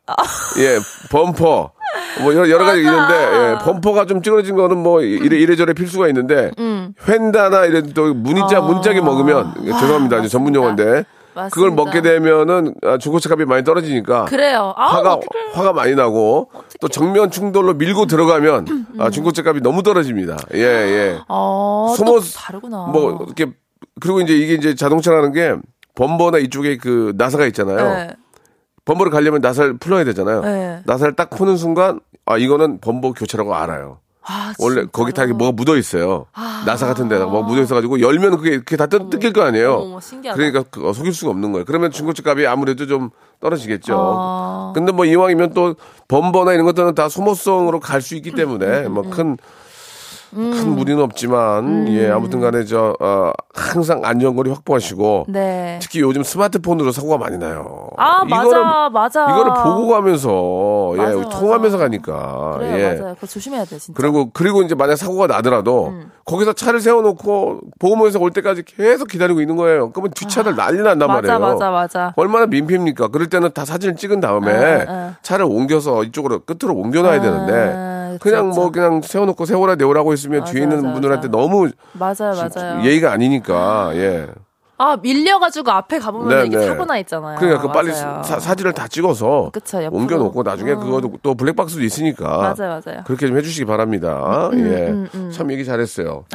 예, 0.58 0.78
범퍼, 1.11 1.73
뭐 2.20 2.35
여러, 2.35 2.50
여러 2.50 2.64
가지 2.66 2.80
있는데, 2.80 3.14
예, 3.14 3.58
범퍼가 3.64 4.04
좀 4.04 4.20
찌그러진 4.23 4.56
거는 4.56 4.76
뭐 4.76 5.00
이래, 5.00 5.38
이래저래 5.38 5.73
필수가 5.73 6.08
있는데, 6.08 6.50
음. 6.58 6.92
펜다나 7.06 7.64
이런 7.64 7.94
또 7.94 8.12
문자, 8.12 8.61
문짝이 8.61 9.00
먹으면, 9.00 9.54
죄송합니다. 9.64 10.18
이제 10.18 10.28
전문 10.28 10.54
용어인데, 10.54 10.99
아, 11.00 11.17
맞습니다. 11.45 11.75
먹게 11.85 12.02
되면은 12.02 12.75
아, 12.83 12.99
중고차 12.99 13.28
값이 13.33 13.45
많이 13.45 13.64
떨어지니까 13.64 14.25
그래요. 14.26 14.75
아, 14.76 14.87
화가 14.87 15.14
어떡해. 15.14 15.52
화가 15.54 15.73
많이 15.73 15.95
나고 15.95 16.50
또 16.80 16.88
정면 16.88 17.30
충돌로 17.30 17.75
밀고 17.75 18.07
들어가면 18.07 18.66
음. 18.68 18.87
아, 18.99 19.11
중고차 19.11 19.42
값이 19.47 19.61
너무 19.62 19.83
떨어집니다. 19.83 20.37
예 20.54 20.61
예. 20.61 21.21
어, 21.28 21.95
소모- 21.97 22.21
또 22.21 22.26
다르구나. 22.35 22.87
뭐 22.92 23.25
이렇게 23.26 23.52
그리고 24.00 24.21
이제 24.21 24.35
이게 24.35 24.54
이제 24.54 24.75
자동차라는 24.75 25.33
게 25.33 25.54
범버나 25.95 26.38
이쪽에 26.38 26.76
그 26.76 27.12
나사가 27.16 27.47
있잖아요. 27.47 27.76
네. 27.76 28.11
범버를 28.85 29.11
가려면 29.12 29.40
나사를 29.40 29.78
풀어야 29.78 30.04
되잖아요. 30.04 30.42
네. 30.42 30.80
나사를 30.87 31.14
딱 31.16 31.30
푸는 31.30 31.57
순간 31.57 32.00
아 32.26 32.37
이거는 32.38 32.78
범버 32.80 33.12
교체라고 33.12 33.54
알아요. 33.54 33.99
아, 34.28 34.52
원래? 34.58 34.85
거기 34.92 35.12
다 35.12 35.23
이렇게 35.25 35.37
뭐가 35.37 35.52
묻어 35.52 35.76
있어요. 35.76 36.26
나사 36.66 36.87
같은 36.87 37.08
데다가 37.08 37.30
뭐가 37.30 37.49
묻어 37.49 37.62
있어가지고 37.62 38.00
열면 38.00 38.37
그게 38.37 38.58
그게 38.58 38.76
다 38.76 38.87
뜯, 38.87 39.08
뜯길 39.11 39.32
거 39.32 39.42
아니에요. 39.42 39.75
어머. 39.75 39.99
그러니까 40.35 40.62
그거 40.70 40.92
속일 40.92 41.14
수가 41.14 41.30
없는 41.30 41.52
거예요. 41.52 41.64
그러면 41.64 41.90
중고차 41.90 42.23
값이 42.25 42.47
아무래도 42.47 42.87
좀 42.87 43.11
떨어지겠죠. 43.40 43.94
아. 43.99 44.73
근데 44.75 44.92
뭐 44.92 45.04
이왕이면 45.04 45.54
또 45.54 45.76
범버나 46.08 46.52
이런 46.52 46.66
것들은 46.66 46.94
다 46.94 47.08
소모성으로 47.08 47.80
갈 47.80 48.02
수 48.02 48.14
있기 48.16 48.32
때문에 48.32 48.88
뭐큰 48.88 49.38
큰 50.30 50.75
무리는 50.75 51.02
없지만 51.02 51.88
예 51.88 52.11
아무튼 52.11 52.40
간에 52.40 52.64
저 52.64 52.94
어, 53.00 53.32
항상 53.54 54.02
안전거리 54.04 54.50
확보하시고 54.50 55.26
네. 55.28 55.78
특히 55.80 56.00
요즘 56.00 56.23
스마트폰으로 56.23 56.92
사고가 56.92 57.18
많이 57.18 57.38
나요. 57.38 57.90
아, 57.97 58.25
맞아, 58.25 58.88
맞아. 58.90 59.25
이거를 59.30 59.52
보고 59.62 59.88
가면서 59.88 60.92
예 60.94 60.99
맞아, 60.99 61.16
맞아. 61.16 61.38
통하면서 61.38 61.78
가니까 61.78 62.56
그래요, 62.58 62.78
예. 62.78 62.99
맞아요. 62.99 63.14
그거 63.14 63.26
조심해야 63.26 63.64
돼, 63.64 63.78
진짜. 63.78 63.97
그리고 63.97 64.30
그리고 64.32 64.62
이제 64.62 64.75
만약 64.75 64.97
사고가 64.97 65.26
나더라도 65.26 65.88
음. 65.88 66.11
거기서 66.25 66.52
차를 66.52 66.80
세워놓고 66.80 67.61
보험회사 67.78 68.18
올 68.18 68.30
때까지 68.30 68.62
계속 68.64 69.08
기다리고 69.08 69.40
있는 69.40 69.56
거예요. 69.56 69.90
그러면 69.92 70.12
뒷차들 70.12 70.56
난리 70.56 70.82
난단 70.82 71.11
아, 71.11 71.14
맞아, 71.14 71.38
말이에요. 71.38 71.38
맞아, 71.38 71.70
맞아. 71.70 72.12
얼마나 72.16 72.47
민폐입니까? 72.47 73.08
그럴 73.08 73.28
때는 73.28 73.50
다 73.54 73.64
사진을 73.64 73.97
찍은 73.97 74.20
다음에 74.20 74.52
아, 74.52 74.85
아. 74.88 75.14
차를 75.23 75.47
옮겨서 75.47 76.04
이쪽으로 76.04 76.40
끝으로 76.40 76.76
옮겨놔야 76.76 77.18
아, 77.18 77.20
되는데 77.20 77.97
그쵸, 78.18 78.37
그냥. 78.37 78.48
뭐 78.50 78.70
그냥 78.70 79.00
세워놓고 79.02 79.44
세워라 79.44 79.75
내오라고 79.76 80.12
했으면 80.12 80.40
맞아, 80.40 80.52
뒤에 80.52 80.62
있는 80.62 80.82
맞아, 80.82 80.92
분들한테 80.92 81.28
맞아. 81.28 81.38
너무 81.38 81.70
맞아요, 81.92 82.34
맞아요. 82.54 82.84
예의가 82.84 83.12
아니니까 83.12 83.90
예. 83.94 84.26
아, 84.80 84.96
밀려가지고 84.96 85.72
앞에 85.72 85.98
가보면 85.98 86.28
네, 86.28 86.46
이게 86.46 86.56
네. 86.56 86.66
사고 86.66 86.84
나 86.84 86.98
있잖아요. 86.98 87.37
그러니까 87.40 87.62
그 87.62 87.72
빨리. 87.72 87.92
사, 87.92 88.22
사진을 88.22 88.72
다 88.75 88.87
찍어서 88.87 89.50
그쵸. 89.52 89.78
옮겨놓고 89.90 90.44
나중에 90.44 90.72
음. 90.72 90.80
그것도 90.80 91.12
또 91.20 91.34
블랙박스도 91.34 91.82
있으니까 91.82 92.54
맞아요, 92.56 92.80
맞아요. 92.84 93.02
그렇게 93.04 93.26
좀 93.26 93.37
해주시기 93.37 93.64
바랍니다. 93.64 94.50
음, 94.52 95.10
예, 95.16 95.30
참 95.32 95.50
얘기 95.50 95.64
잘했어요. 95.64 96.26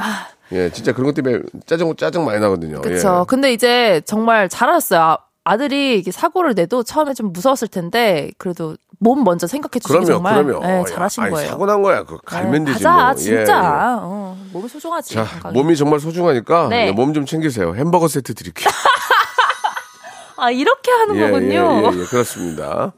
예, 0.52 0.70
진짜 0.72 0.92
그런 0.92 1.06
것 1.06 1.16
때문에 1.16 1.42
짜증 1.66 1.96
짜증 1.96 2.26
많이 2.26 2.42
나거든요. 2.42 2.82
그쵸. 2.82 3.22
예. 3.22 3.26
근데 3.28 3.54
이제 3.54 4.02
정말 4.06 4.50
잘하셨어요. 4.50 5.18
아, 5.46 5.54
아들이 5.54 5.98
이게 6.00 6.12
사고를 6.12 6.54
내도 6.56 6.84
처음에 6.84 7.14
좀 7.14 7.32
무서웠을 7.34 7.68
텐데, 7.68 8.32
그래도 8.38 8.76
몸 9.00 9.24
먼저 9.24 9.46
생각해 9.48 9.80
주시기 9.80 9.90
그럼요, 9.94 10.06
정말 10.06 10.44
그럼요. 10.44 10.66
네, 10.66 10.80
야, 10.80 10.84
잘하신 10.86 11.24
아니, 11.24 11.32
거예요. 11.34 11.50
사고 11.50 11.66
난 11.66 11.82
거야. 11.82 12.04
그 12.04 12.18
갈면 12.26 12.64
네, 12.64 12.72
되지 12.72 12.84
가자, 12.84 13.06
뭐. 13.06 13.16
진짜. 13.16 13.54
예, 13.54 13.58
예. 13.58 14.00
어, 14.02 14.38
몸이 14.54 14.70
소중하지. 14.70 15.14
자. 15.16 15.26
몸이 15.54 15.76
정말 15.76 16.00
소중하니까 16.00 16.68
네. 16.70 16.88
예, 16.88 16.92
몸좀 16.92 17.26
챙기세요. 17.26 17.76
햄버거 17.76 18.08
세트 18.08 18.34
드릴게요. 18.34 18.70
아, 20.38 20.50
이렇게 20.52 20.92
하는 20.92 21.16
예, 21.18 21.30
거군요. 21.30 21.54
예, 21.92 21.98
예, 21.98 22.02
예, 22.02 22.06
그렇습니다. 22.06 22.94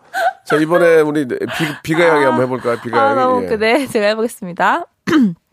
자, 0.46 0.56
이번에 0.58 1.02
우리 1.02 1.28
비, 1.28 1.38
비가 1.84 2.08
양이 2.08 2.24
한번 2.24 2.44
해볼까요? 2.44 2.78
비가 2.82 3.00
아, 3.02 3.06
양이. 3.12 3.16
너무 3.16 3.44
예. 3.52 3.56
네, 3.58 3.88
제가 3.88 4.08
해보겠습니다. 4.08 4.86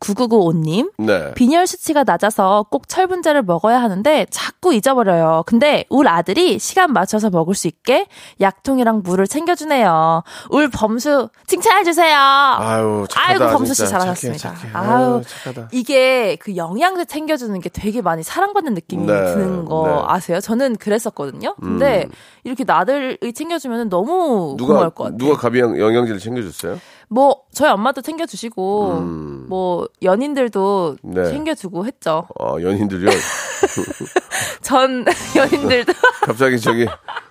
9995님. 0.00 0.92
네. 0.98 1.34
빈혈 1.34 1.66
수치가 1.66 2.04
낮아서 2.04 2.66
꼭 2.70 2.88
철분제를 2.88 3.42
먹어야 3.42 3.80
하는데 3.80 4.26
자꾸 4.30 4.74
잊어버려요. 4.74 5.44
근데 5.46 5.84
울 5.90 6.08
아들이 6.08 6.58
시간 6.58 6.92
맞춰서 6.92 7.30
먹을 7.30 7.54
수 7.54 7.66
있게 7.68 8.06
약통이랑 8.40 9.02
물을 9.04 9.26
챙겨주네요. 9.26 10.22
울 10.50 10.70
범수 10.70 11.28
칭찬해주세요. 11.46 12.16
아유, 12.18 13.06
착하다. 13.08 13.44
아이고 13.44 13.56
범수 13.56 13.74
씨 13.74 13.82
진짜. 13.82 13.98
잘하셨습니다. 13.98 14.54
착해, 14.54 14.72
착해. 14.72 14.72
아유, 14.74 15.22
착하다. 15.26 15.68
이게 15.72 16.36
그 16.36 16.56
영양제 16.56 17.04
챙겨주는 17.06 17.58
게 17.60 17.68
되게 17.68 18.02
많이 18.02 18.22
사랑받는 18.22 18.74
느낌이 18.74 19.06
네, 19.06 19.12
드는 19.34 19.64
거 19.64 19.86
네. 19.86 19.92
음. 19.94 19.98
아세요? 20.06 20.40
저는 20.40 20.76
그랬었거든요. 20.76 21.54
근데 21.60 22.06
이렇게 22.44 22.64
나들이 22.64 23.32
챙겨주면 23.32 23.88
너무 23.88 24.54
누가 24.58 24.74
고마울 24.74 24.90
것 24.90 25.04
같아요. 25.04 25.18
누가 25.18 25.36
가비 25.36 25.60
영- 25.60 25.78
영양제를 25.78 26.20
챙겨줬어요? 26.20 26.78
뭐 27.08 27.42
저희 27.52 27.70
엄마도 27.70 28.00
챙겨주시고 28.02 28.98
음. 28.98 29.46
뭐 29.48 29.88
연인들도 30.02 30.96
네. 31.02 31.30
챙겨주고 31.30 31.86
했죠. 31.86 32.26
어, 32.38 32.56
연인들이요. 32.60 33.10
전 34.62 35.04
연인들도 35.36 35.92
갑자기 36.22 36.58
저기 36.58 36.86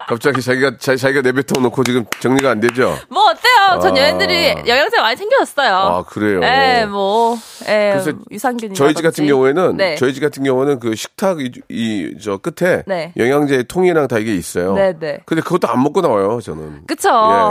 갑자기 0.08 0.42
자기가 0.42 0.78
자, 0.78 0.96
자기가 0.96 1.22
내뱉어 1.22 1.60
놓고 1.62 1.84
지금 1.84 2.06
정리가 2.20 2.52
안 2.52 2.60
되죠. 2.60 2.96
뭐 3.10 3.24
어때요? 3.24 3.80
전 3.82 3.98
아. 3.98 4.02
연인들이 4.02 4.50
영양제 4.68 5.02
많이 5.02 5.16
챙겨줬어요. 5.18 5.76
아, 5.76 6.04
그래요? 6.04 6.42
예, 6.44 6.86
뭐, 6.86 7.36
예, 7.68 7.92
그래서 7.94 8.12
유산균이 8.32 8.76
저희 8.76 8.94
집 8.94 9.02
같은 9.02 9.26
경우에는 9.26 9.78
네. 9.78 9.96
저희 9.96 10.14
집 10.14 10.22
같은 10.22 10.44
경우는 10.44 10.80
그 10.80 10.96
식탁 10.96 11.38
이저 11.70 12.38
끝에 12.38 12.84
네. 12.86 13.14
영양제 13.18 13.64
통이랑 13.64 14.08
다 14.08 14.20
이게 14.20 14.36
있어요. 14.36 14.74
네, 14.74 14.94
네. 15.00 15.20
근데 15.26 15.42
그것도 15.42 15.68
안 15.68 15.82
먹고 15.82 16.02
나와요, 16.02 16.40
저는. 16.42 16.82
그쵸. 16.88 17.10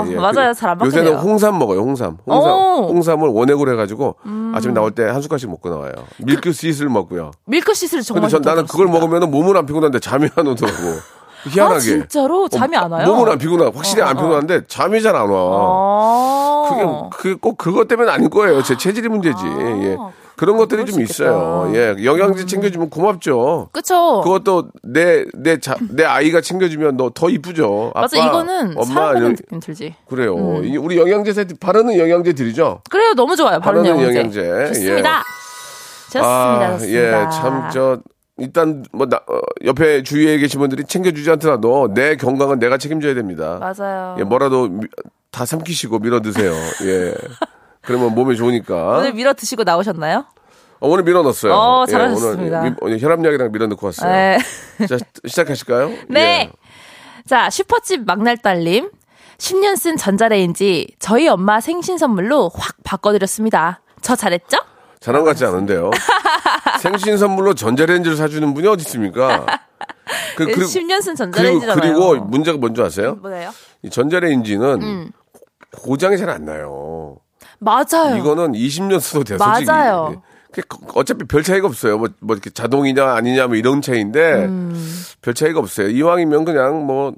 예, 0.08 0.12
예. 0.12 0.16
맞아요. 0.16 0.52
그- 0.52 0.54
잘안 0.54 0.78
먹게 0.78 0.86
요새는. 0.86 1.14
홍삼 1.16 1.58
먹어요, 1.58 1.80
홍삼. 1.80 2.18
홍삼. 2.26 2.50
오. 2.52 2.90
음. 2.90 2.94
홍삼을 2.96 3.28
원액으로 3.28 3.72
해가지고 3.72 4.16
아침에 4.54 4.72
나올 4.74 4.90
때 4.92 5.04
한 5.04 5.20
숟갈씩 5.22 5.48
먹고 5.50 5.68
나와요. 5.70 5.92
밀크 6.18 6.52
스윗을 6.52 6.88
먹고요. 6.88 7.30
근데 7.46 7.60
정말 8.02 8.30
전 8.30 8.42
나는 8.42 8.66
그걸 8.66 8.86
먹으면 8.86 9.30
몸은 9.30 9.56
안 9.56 9.66
피곤한데 9.66 9.98
잠이 10.00 10.28
안 10.36 10.46
오더라고. 10.46 10.78
희한하게. 11.48 11.76
아, 11.76 11.78
진짜로? 11.80 12.48
잠이 12.48 12.76
안 12.76 12.90
와요? 12.90 13.06
몸은 13.06 13.32
안 13.32 13.38
피곤하. 13.38 13.70
확실히 13.74 14.02
어, 14.02 14.06
안 14.06 14.16
어. 14.16 14.20
피곤한데 14.20 14.62
잠이 14.66 15.02
잘 15.02 15.14
안 15.16 15.28
와. 15.30 15.40
아. 15.40 16.64
그게 16.68 17.34
그꼭 17.34 17.58
그것 17.58 17.88
때문에 17.88 18.10
아닐 18.10 18.28
거예요. 18.30 18.62
제 18.62 18.76
체질이 18.76 19.08
문제지. 19.08 19.36
아, 19.44 19.78
예. 19.82 19.96
그런 20.36 20.56
것들이 20.56 20.84
좀수 20.84 21.00
있어요. 21.02 21.66
음. 21.68 21.74
예. 21.76 21.94
영양제 22.04 22.46
챙겨주면 22.46 22.90
고맙죠. 22.90 23.68
그쵸. 23.70 24.20
그것도 24.22 24.64
내, 24.82 25.24
내, 25.34 25.60
자, 25.60 25.76
내 25.90 26.04
아이가 26.04 26.40
챙겨주면 26.40 26.96
너 26.96 27.10
더 27.14 27.28
이쁘죠. 27.30 27.92
아빠, 27.94 28.00
맞아, 28.00 28.16
이거는 28.18 28.74
엄마, 28.76 29.12
이런- 29.12 29.36
느낌 29.36 29.60
들지. 29.60 29.94
그래요. 30.08 30.60
이 30.64 30.76
우리 30.76 30.98
영양제 30.98 31.32
세트, 31.32 31.58
바르는 31.60 31.96
영양제 31.96 32.32
드리죠? 32.32 32.80
그래요, 32.90 33.12
너무 33.14 33.36
좋아요. 33.36 33.60
바른 33.60 33.82
바르는 33.84 34.02
영양제. 34.08 34.40
영양제. 34.48 34.66
좋습니다. 34.74 35.22
좋습니다, 36.06 36.26
아, 36.28 36.72
좋습니다. 36.78 36.98
예, 37.26 37.28
참, 37.30 37.68
저, 37.72 37.98
일단, 38.38 38.84
뭐, 38.92 39.06
나, 39.06 39.18
어, 39.28 39.40
옆에 39.64 40.02
주위에 40.02 40.38
계신 40.38 40.58
분들이 40.60 40.84
챙겨주지 40.84 41.30
않더라도 41.32 41.92
내 41.94 42.16
건강은 42.16 42.58
내가 42.58 42.78
책임져야 42.78 43.14
됩니다. 43.14 43.58
맞아요. 43.60 44.16
예, 44.18 44.24
뭐라도 44.24 44.68
미- 44.68 44.86
다 45.30 45.44
삼키시고 45.44 46.00
밀어 46.00 46.20
드세요. 46.20 46.52
예. 46.84 47.14
그러면 47.82 48.14
몸에 48.14 48.34
좋으니까. 48.34 48.98
오늘 48.98 49.12
밀어 49.12 49.34
드시고 49.34 49.62
나오셨나요? 49.64 50.24
어, 50.80 50.88
오늘 50.88 51.04
밀어 51.04 51.22
넣었어요. 51.22 51.52
어, 51.54 51.84
예, 51.86 51.92
잘하셨습니다. 51.92 52.58
오늘, 52.60 52.70
미- 52.70 52.76
오늘 52.80 53.00
혈압약이랑 53.00 53.52
밀어 53.52 53.66
넣고 53.68 53.86
왔어요. 53.86 54.10
네. 54.10 54.38
자, 54.88 54.96
시작하실까요? 55.26 55.90
네. 56.08 56.20
예. 56.20 56.52
자, 57.26 57.48
슈퍼집 57.50 58.04
막날딸님. 58.04 58.90
10년 59.38 59.76
쓴 59.76 59.96
전자레인지 59.96 60.94
저희 60.98 61.28
엄마 61.28 61.60
생신 61.60 61.98
선물로 61.98 62.50
확 62.54 62.76
바꿔드렸습니다. 62.84 63.80
저 64.00 64.14
잘했죠? 64.16 64.58
것 65.12 65.24
같지 65.24 65.44
않은데요. 65.44 65.90
생신 66.80 67.16
선물로 67.18 67.54
전자레인지를 67.54 68.16
사주는 68.16 68.54
분이 68.54 68.66
어디 68.66 68.82
있습니까? 68.82 69.46
그, 70.36 70.44
그리고, 70.46 70.62
10년 70.62 71.00
쓴 71.02 71.14
그리고, 71.14 71.16
전자레인지잖아요. 71.16 71.80
그리고 71.80 72.24
문제가 72.24 72.58
뭔지 72.58 72.80
아세요? 72.82 73.16
뭐예요? 73.16 73.50
이 73.82 73.90
전자레인지는 73.90 74.82
음. 74.82 75.10
고장이 75.82 76.16
잘 76.18 76.28
안 76.30 76.44
나요. 76.44 77.18
맞아요. 77.58 78.16
이거는 78.18 78.52
20년 78.52 79.00
써도 79.00 79.24
돼요. 79.24 79.38
맞아요. 79.38 80.22
그 80.52 80.62
어차피 80.94 81.24
별 81.24 81.42
차이가 81.42 81.66
없어요. 81.66 81.98
뭐, 81.98 82.08
뭐 82.20 82.36
이렇게 82.36 82.50
자동이냐 82.50 83.14
아니냐 83.14 83.46
뭐 83.48 83.56
이런 83.56 83.82
차이인데 83.82 84.44
음. 84.44 85.04
별 85.20 85.34
차이가 85.34 85.58
없어요. 85.58 85.88
이왕이면 85.88 86.44
그냥 86.44 86.86
뭐 86.86 87.12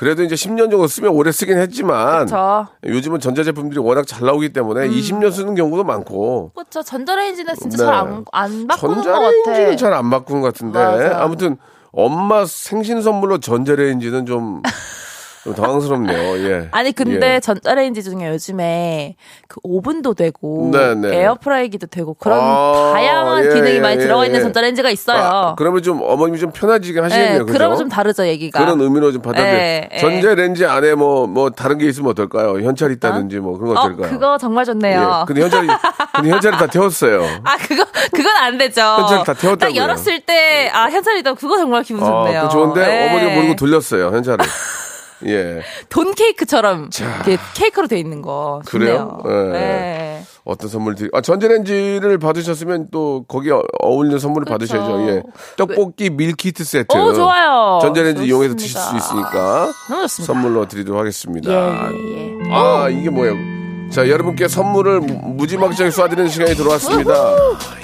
그래도 0.00 0.22
이제 0.22 0.34
10년 0.34 0.70
정도 0.70 0.86
쓰면 0.86 1.10
오래 1.10 1.30
쓰긴 1.30 1.58
했지만 1.58 2.24
그쵸. 2.24 2.66
요즘은 2.86 3.20
전자제품들이 3.20 3.80
워낙 3.80 4.06
잘 4.06 4.24
나오기 4.24 4.50
때문에 4.54 4.88
20년 4.88 5.30
쓰는 5.30 5.54
경우도 5.54 5.84
많고 5.84 6.52
그렇죠. 6.54 6.82
전자레인지는 6.82 7.54
진짜 7.56 7.76
네. 7.76 7.84
잘안 7.84 8.24
안 8.32 8.66
바꾸는 8.66 8.94
것 8.94 9.02
전자레인지는 9.02 9.64
같아. 9.66 9.76
잘안 9.76 10.08
바꾸는 10.08 10.40
것 10.40 10.54
같은데 10.54 10.78
맞아. 10.82 11.22
아무튼 11.22 11.58
엄마 11.92 12.46
생신 12.46 13.02
선물로 13.02 13.40
전자레인지는 13.40 14.24
좀, 14.24 14.62
좀 14.62 14.62
당황스럽네요. 15.56 16.38
예. 16.48 16.68
아니 16.72 16.92
근데 16.92 17.34
예. 17.36 17.40
전자레인지 17.40 18.02
중에 18.02 18.28
요즘에 18.28 19.16
그 19.48 19.58
오븐도 19.62 20.14
되고 20.14 20.70
네, 20.72 20.94
네. 20.94 21.16
에어프라이기도 21.22 21.86
되고 21.86 22.14
그런 22.14 22.38
아, 22.40 22.92
다양한 22.94 23.44
예, 23.46 23.48
기능이 23.48 23.74
예, 23.76 23.80
많이 23.80 23.96
예, 23.96 24.04
들어가 24.04 24.26
있는 24.26 24.40
예. 24.40 24.42
전자레인지가 24.42 24.90
있어요. 24.90 25.22
아, 25.22 25.54
그러면 25.56 25.82
좀 25.82 26.00
어머님이 26.02 26.38
좀 26.38 26.52
하시겠네요. 26.52 27.08
네, 27.08 27.38
그죠? 27.38 27.52
그러면 27.52 27.78
좀 27.78 27.88
다르죠 27.88 28.26
얘기가. 28.26 28.60
그런 28.60 28.80
의미로 28.80 29.12
좀 29.12 29.22
받아들여. 29.22 29.46
예, 29.56 29.88
예. 29.92 29.98
전자레인지 29.98 30.66
안에 30.66 30.94
뭐, 30.94 31.26
뭐 31.26 31.50
다른 31.50 31.78
게 31.78 31.86
있으면 31.86 32.10
어떨까요? 32.10 32.60
현찰 32.60 32.92
있다든지 32.92 33.38
뭐 33.38 33.56
그런 33.58 33.74
거 33.74 33.80
어 33.80 33.84
어떨까요? 33.84 34.10
그거 34.10 34.36
정말 34.38 34.64
좋네요. 34.66 35.20
예. 35.22 35.24
근데 35.26 35.42
현찰이, 35.42 35.68
근데 36.16 36.30
현찰이 36.30 36.56
다 36.58 36.66
태웠어요. 36.66 37.22
아 37.44 37.56
그거 37.56 37.84
그건 38.12 38.36
안 38.36 38.58
되죠. 38.58 38.82
현찰 38.82 39.24
다 39.24 39.32
태웠다고요. 39.34 39.58
딱 39.58 39.76
열었을 39.76 40.20
때 40.20 40.70
아 40.72 40.90
현찰이다 40.90 41.34
그거 41.34 41.56
정말 41.56 41.82
기분 41.82 42.04
좋네요. 42.04 42.40
아, 42.40 42.42
그 42.44 42.48
좋은데 42.50 42.86
네. 42.86 43.08
어머니가 43.08 43.34
모르고 43.34 43.56
돌렸어요, 43.56 44.08
현찰을. 44.08 44.44
예. 45.26 45.60
돈 45.88 46.14
케이크처럼 46.14 46.90
이렇게 46.98 47.38
케이크로 47.54 47.86
돼 47.86 47.98
있는 47.98 48.22
거 48.22 48.62
그래요? 48.66 49.18
좋네요. 49.22 49.48
예. 49.48 49.52
네. 49.52 50.22
어떤 50.44 50.68
선물 50.70 50.94
드리, 50.94 51.10
아, 51.12 51.20
전자레인지를 51.20 52.18
받으셨으면 52.18 52.88
또 52.90 53.24
거기에 53.28 53.52
어- 53.52 53.62
어울리는 53.80 54.18
선물을 54.18 54.46
그렇죠. 54.46 54.74
받으셔야죠. 54.74 55.08
예. 55.10 55.22
떡볶이 55.56 56.10
밀키트 56.10 56.64
세트. 56.64 56.96
오 56.96 57.12
좋아요. 57.12 57.78
전자레인지 57.82 58.24
이용해서. 58.24 58.54
드실 58.56 58.78
수 58.80 58.96
있으니까. 58.96 59.70
선물로 60.08 60.66
드리도록 60.66 60.98
하겠습니다. 60.98 61.50
예, 61.52 61.94
예, 61.94 62.32
예. 62.32 62.52
아, 62.52 62.88
이게 62.88 63.10
뭐예요? 63.10 63.34
자, 63.90 64.08
여러분께 64.08 64.46
선물을 64.46 65.00
무- 65.00 65.20
무지막지하게 65.34 65.94
쏴드리는 65.94 66.30
시간이 66.30 66.54
들어왔습니다. 66.54 67.12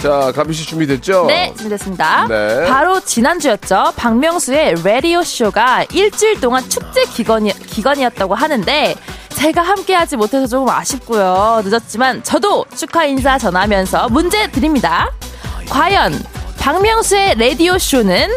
자, 0.00 0.32
가비 0.32 0.52
씨 0.54 0.64
준비됐죠? 0.64 1.24
네, 1.26 1.52
준비됐습니다. 1.56 2.26
네. 2.28 2.64
바로 2.68 3.00
지난주였죠. 3.00 3.92
박명수의 3.96 4.76
라디오 4.84 5.22
쇼가 5.24 5.84
일주일 5.92 6.40
동안 6.40 6.62
축제 6.68 7.02
기간이, 7.06 7.52
기간이었다고 7.52 8.36
하는데 8.36 8.94
제가 9.30 9.62
함께하지 9.62 10.16
못해서 10.16 10.46
조금 10.46 10.68
아쉽고요. 10.72 11.62
늦었지만 11.64 12.22
저도 12.22 12.64
축하 12.76 13.04
인사 13.04 13.36
전하면서 13.36 14.08
문제 14.10 14.48
드립니다. 14.52 15.10
과연 15.68 16.14
박명수의 16.60 17.34
라디오 17.36 17.78
쇼는 17.78 18.28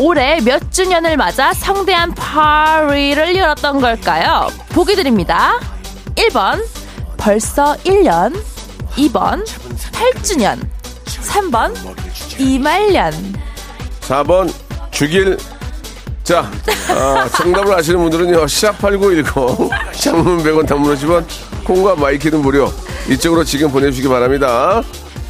올해 0.00 0.40
몇 0.40 0.72
주년을 0.72 1.16
맞아 1.16 1.52
성대한 1.54 2.12
파티를 2.14 3.36
열었던 3.36 3.80
걸까요? 3.80 4.48
보기 4.70 4.96
드립니다. 4.96 5.60
1번 6.16 6.60
벌써 7.24 7.74
1년 7.84 8.34
2번 8.96 9.42
8주년 9.92 10.58
3번 11.06 11.74
이말년. 12.38 13.14
4번 14.02 14.52
죽일 14.90 15.38
자 16.22 16.50
아, 16.90 17.26
정답을 17.34 17.72
아시는 17.72 17.98
분들은요 17.98 18.44
샵8910 18.44 19.70
장문 19.98 20.44
100원 20.44 20.66
단문 20.66 20.94
50원 20.94 21.24
콩과 21.64 21.96
마이키는 21.96 22.42
무료. 22.42 22.70
이쪽으로 23.08 23.42
지금 23.42 23.70
보내주시기 23.70 24.06
바랍니다. 24.06 24.82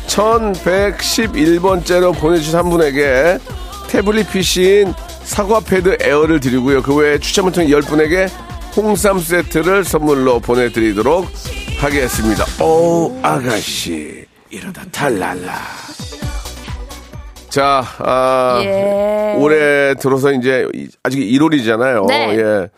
1111번째로 0.08 2.18
보내주신 2.18 2.58
한 2.58 2.70
분에게 2.70 3.38
태블릿 3.86 4.32
PC인 4.32 4.92
사과 5.22 5.60
패드 5.60 5.98
에어를 6.00 6.40
드리고요. 6.40 6.82
그 6.82 6.92
외에 6.96 7.20
추첨을 7.20 7.52
통해 7.52 7.68
10분에게 7.68 8.28
홍삼 8.74 9.20
세트를 9.20 9.84
선물로 9.84 10.40
보내드리도록 10.40 11.28
하겠습니다 11.84 12.44
오 12.64 13.14
아가씨 13.22 14.24
이러다 14.48 14.82
탈랄라 14.90 15.52
자, 17.50 17.84
아, 17.98 18.58
예. 18.64 19.36
올해 19.38 19.94
들어서 19.94 20.32
이제 20.32 20.66
이- 20.74 20.88
아직 21.04 21.20
1월이잖아요. 21.20 22.06
네. 22.08 22.34
음. 22.34 22.40
예. 22.40 22.68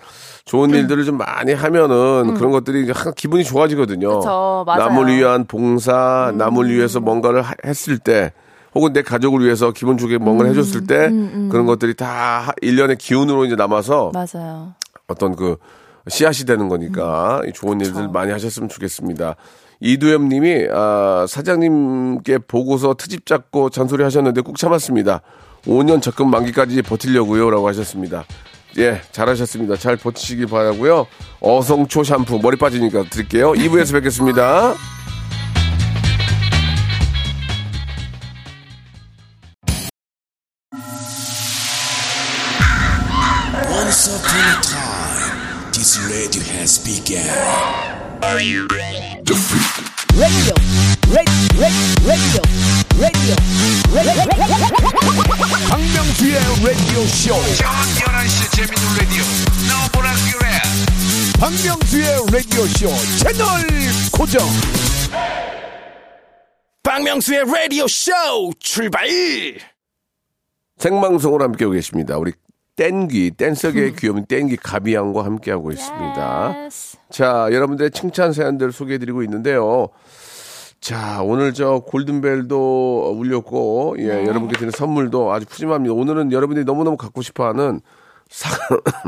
좋은 0.44 0.68
일들을 0.68 1.02
좀 1.06 1.16
많이 1.16 1.54
하면은 1.54 2.34
그런 2.34 2.50
것들이 2.52 2.82
이제 2.82 2.92
기분이 3.16 3.42
좋아지거든요. 3.42 4.18
그쵸, 4.18 4.64
맞아요. 4.66 4.88
음. 4.90 4.94
남을 4.96 5.16
위한 5.16 5.46
봉사, 5.46 6.30
남을 6.36 6.68
위해서 6.68 7.00
뭔가를 7.00 7.40
하- 7.40 7.54
했을 7.64 7.96
때 7.96 8.32
혹은 8.74 8.92
내 8.92 9.00
가족을 9.00 9.42
위해서 9.42 9.70
기분 9.72 9.96
좋게 9.96 10.18
뭔가를 10.18 10.50
음, 10.50 10.58
해줬을 10.58 10.86
때 10.86 11.08
그런 11.50 11.64
것들이 11.64 11.94
다 11.94 12.52
1년의 12.62 12.98
기운으로 12.98 13.46
이제 13.46 13.54
남아서 13.54 14.12
맞아요. 14.12 14.74
어떤 15.08 15.34
그 15.36 15.56
씨앗이 16.08 16.44
되는 16.46 16.68
거니까 16.68 17.42
이 17.46 17.52
좋은 17.52 17.80
일들 17.80 18.08
많이 18.08 18.32
하셨으면 18.32 18.68
좋겠습니다. 18.68 19.36
이두엽 19.80 20.22
님이, 20.22 20.66
아, 20.72 21.26
사장님께 21.28 22.38
보고서 22.48 22.94
트집 22.94 23.26
잡고 23.26 23.70
잔소리 23.70 24.02
하셨는데 24.02 24.40
꾹 24.40 24.56
참았습니다. 24.56 25.20
5년 25.66 26.00
적금 26.00 26.30
만기까지 26.30 26.80
버티려고요. 26.82 27.50
라고 27.50 27.68
하셨습니다. 27.68 28.24
예, 28.78 29.00
잘하셨습니다. 29.10 29.76
잘 29.76 29.96
버티시길 29.96 30.46
바라고요 30.46 31.06
어성초 31.40 32.04
샴푸, 32.04 32.38
머리 32.38 32.56
빠지니까 32.56 33.04
드릴게요. 33.10 33.52
2부에서 33.52 33.94
뵙겠습니다. 33.94 34.74
Radio 46.36 46.42
has 46.52 46.78
begun. 46.78 48.26
박명수의 55.70 56.34
라디오 56.64 57.06
쇼. 57.06 57.34
저녁 57.56 57.72
11시 58.00 58.56
재밌는 58.56 58.82
라디오. 58.98 59.22
너보라 59.68 60.12
그래. 60.32 60.46
박명수의 61.38 62.06
라디오 62.32 62.66
쇼 62.66 62.88
채널 63.18 63.46
고정. 64.12 64.46
박명수의 66.82 67.44
라디오 67.46 67.86
쇼 67.88 68.12
출발. 68.58 69.06
생방송으로 70.78 71.44
함께하고 71.44 71.74
계십니다. 71.74 72.16
우리 72.18 72.32
땡귀, 72.76 73.32
댄서계의 73.32 73.96
귀여운 73.98 74.26
땡귀 74.26 74.58
가비양과 74.58 75.24
함께하고 75.24 75.72
있습니다. 75.72 76.54
Yes. 76.56 76.98
자, 77.10 77.48
여러분들의 77.50 77.90
칭찬 77.90 78.32
사연들 78.32 78.70
소개해드리고 78.72 79.22
있는데요. 79.22 79.88
자, 80.80 81.20
오늘 81.22 81.54
저 81.54 81.80
골든벨도 81.80 83.16
울렸고, 83.18 83.96
예, 83.98 84.06
네. 84.06 84.26
여러분께 84.26 84.54
드리는 84.54 84.70
선물도 84.70 85.32
아주 85.32 85.46
푸짐합니다. 85.46 85.94
오늘은 85.94 86.32
여러분들이 86.32 86.64
너무너무 86.64 86.96
갖고 86.96 87.22
싶어 87.22 87.46
하는 87.48 87.80
사, 88.28 88.50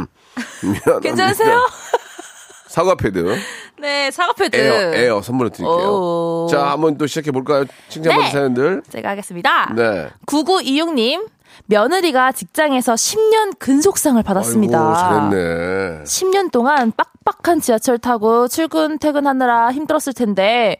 미안합니다. 0.63 1.01
괜찮으세요? 1.01 1.69
사과 2.69 2.95
패드, 2.95 3.37
네, 3.81 4.11
사과 4.11 4.33
패드. 4.33 4.57
에어, 4.57 4.95
에어 4.95 5.23
선물로 5.23 5.51
드릴게요. 5.51 5.89
오. 5.89 6.49
자, 6.51 6.71
한번 6.71 6.97
또 6.99 7.07
시작해 7.07 7.31
볼까요? 7.31 7.65
칭찬받은 7.89 8.25
네. 8.25 8.31
사연들. 8.31 8.83
제가 8.89 9.11
하겠습니다. 9.11 9.73
네. 9.75 10.09
9926님, 10.27 11.29
며느리가 11.67 12.33
직장에서 12.33 12.95
10년 12.95 13.59
근속상을 13.59 14.23
받았습니다. 14.23 14.79
아이고, 14.79 14.95
잘했네. 15.31 16.03
10년 16.05 16.51
동안 16.51 16.93
빡빡한 17.25 17.61
지하철 17.61 17.99
타고 17.99 18.49
출근, 18.49 18.99
퇴근하느라 18.99 19.73
힘들었을 19.73 20.13
텐데, 20.15 20.77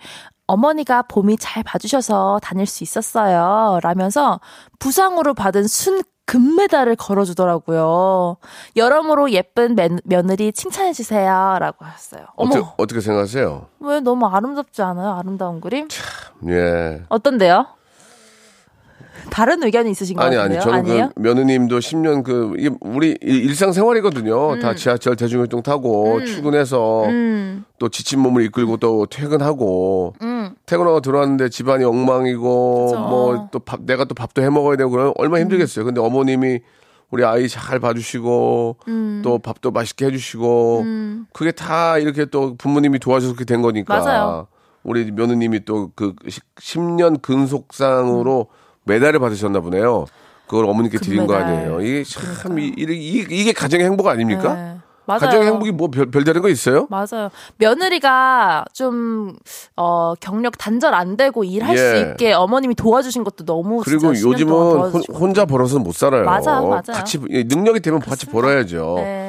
어머니가 0.47 1.03
봄이 1.03 1.37
잘 1.39 1.63
봐주셔서 1.63 2.41
다닐 2.43 2.65
수 2.67 2.83
있었어요. 2.83 3.81
라면서 3.83 4.41
부상으로 4.79 5.35
받은 5.35 5.67
순 5.67 6.01
금메달을 6.25 6.97
걸어주더라고요. 6.97 8.37
여러모로 8.77 9.31
예쁜 9.33 9.75
매- 9.75 9.89
며느리 10.05 10.53
칭찬해주세요. 10.53 11.57
라고 11.59 11.85
하셨어요. 11.87 12.27
어머, 12.37 12.51
어떻게, 12.51 12.67
어떻게 12.77 13.01
생각하세요? 13.01 13.67
왜 13.81 14.01
너무 14.01 14.27
아름답지 14.27 14.83
않아요? 14.83 15.15
아름다운 15.19 15.61
그림? 15.63 15.89
예. 16.49 17.03
어떤데요? 17.09 17.67
다른 19.31 19.63
의견이 19.63 19.91
있으신 19.91 20.17
것 20.17 20.23
아니 20.25 20.37
같은데요? 20.37 20.61
아니 20.61 20.65
저는 20.65 20.79
아니에요? 20.79 21.11
그 21.15 21.21
며느님도 21.21 21.79
10년 21.79 22.23
그 22.25 22.55
이게 22.59 22.71
우리 22.81 23.17
일- 23.21 23.45
일상생활이거든요. 23.47 24.53
음. 24.55 24.61
다 24.61 24.75
지하철 24.75 25.17
대중교통 25.17 25.63
타고 25.63 26.25
출근해서 26.25 27.05
또 27.79 27.89
지친 27.89 28.21
몸을 28.21 28.43
이끌고 28.45 28.77
또 28.79 29.07
퇴근하고 29.07 30.15
퇴근하고 30.67 31.01
들어왔는데 31.01 31.49
집안이 31.51 31.85
엉망이고 31.85 32.93
음. 32.95 33.01
뭐또 33.01 33.59
밥 33.61 33.83
내가 33.83 34.05
또 34.05 34.15
밥도 34.15 34.43
해 34.43 34.51
먹어야 34.51 34.77
되고 34.77 34.91
그러면 34.91 35.13
얼마나 35.17 35.43
힘들겠어요. 35.43 35.85
근데 35.85 36.01
어머님이 36.01 36.61
우리 37.11 37.25
아이 37.25 37.49
잘 37.49 37.81
봐주시고 37.81 38.77
음. 38.89 39.23
또 39.25 39.39
밥도 39.39 39.71
맛있게 39.71 40.07
해주시고 40.07 40.85
그게 41.33 41.53
다 41.53 41.97
이렇게 41.99 42.25
또 42.27 42.55
부모님이 42.57 42.99
도와줘서 42.99 43.33
그렇게 43.35 43.45
된 43.47 43.63
거니까 43.63 43.99
맞아요. 44.01 44.47
우리 44.85 45.11
며느님이 45.11 45.65
또 45.65 45.91
그 45.97 46.15
10년 46.61 47.21
근속상으로 47.23 48.47
메달을 48.89 49.21
받으셨나 49.21 49.61
보네요. 49.61 50.07
그걸 50.47 50.65
어머니께 50.65 50.99
드린 50.99 51.27
거 51.27 51.35
금메달. 51.35 51.55
아니에요. 51.55 51.81
이게 51.83 52.03
참 52.05 52.59
이, 52.59 52.73
이, 52.77 52.83
이- 52.89 53.27
이 53.31 53.45
게 53.45 53.53
가정의 53.53 53.85
행복 53.87 54.07
아닙니까? 54.09 54.55
네. 54.55 54.75
맞아요. 55.05 55.21
가정의 55.21 55.47
행복이 55.49 55.73
뭐 55.73 55.89
별, 55.89 56.11
별다른 56.11 56.43
거 56.43 56.51
있어요? 56.51 56.87
맞아요. 56.91 57.31
며느리가 57.57 58.65
좀, 58.75 59.37
어, 59.77 60.13
경력 60.21 60.59
단절 60.59 60.93
안 60.95 61.17
되고 61.17 61.45
일할 61.45 61.75
예. 61.75 61.79
수 61.79 61.97
있게 61.97 62.33
어머님이 62.35 62.75
도와주신 62.75 63.25
것도 63.25 63.47
너무 63.47 63.81
그리고 63.85 64.13
진짜 64.13 64.29
10년 64.29 64.33
요즘은 64.33 64.53
혼. 64.53 65.03
혼자 65.15 65.47
벌어서 65.47 65.79
못 65.79 65.95
살아요. 65.95 66.25
맞아요, 66.25 66.69
맞아요. 66.69 66.83
같이 66.93 67.19
예, 67.31 67.43
능력이 67.45 67.81
되면 67.81 68.01
같이 68.01 68.27
벌어야죠. 68.27 68.95
네. 68.99 69.28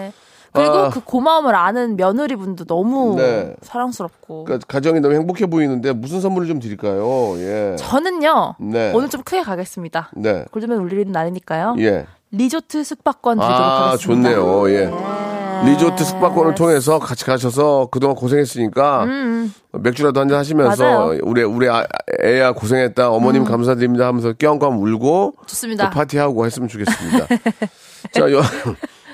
그리고 0.54 0.74
아. 0.74 0.90
그 0.90 1.00
고마움을 1.02 1.54
아는 1.56 1.96
며느리분도 1.96 2.66
너무 2.66 3.16
네. 3.18 3.56
사랑스럽고. 3.62 4.46
그러니까 4.46 4.66
가정이 4.68 5.00
너무 5.00 5.14
행복해 5.16 5.46
보이는데 5.46 5.94
무슨 5.94 6.22
선물을 6.22 6.48
좀 6.48 6.60
드릴까요? 6.60 7.36
예. 7.38 7.76
저는요, 7.78 8.56
네. 8.60 8.92
오늘 8.96 9.10
좀 9.10 9.22
크게 9.24 9.42
가겠습니다. 9.44 10.12
네. 10.16 10.46
골드맨 10.52 10.78
울리는 10.80 11.12
날이니까요. 11.12 11.76
예. 11.80 12.06
리조트 12.32 12.84
숙박권 12.84 13.38
드리도록 13.38 13.60
아, 13.62 13.88
하겠습니다. 13.92 14.30
좋네요. 14.30 14.70
예. 14.72 14.86
네. 14.86 14.92
리조트 15.72 16.04
숙박권을 16.06 16.56
통해서 16.56 17.00
같이 17.00 17.26
가셔서 17.26 17.90
그동안 17.92 18.16
고생했으니까 18.16 19.06
맥주라도 19.74 20.22
한잔 20.22 20.38
하시면서 20.38 20.84
음, 20.86 21.08
맞아요. 21.10 21.20
우리 21.24 21.44
우리 21.44 21.68
아- 21.70 21.86
애야 22.24 22.54
고생했다 22.54 23.10
어머님 23.12 23.44
감사드립니다 23.44 24.08
하면서 24.08 24.32
껴안고 24.32 24.68
울고 24.68 25.34
좋습니다. 25.48 25.90
또 25.90 25.96
파티하고 25.96 26.46
했으면 26.46 26.70
좋겠습니다. 26.70 27.28
자 28.14 28.32
여, 28.32 28.42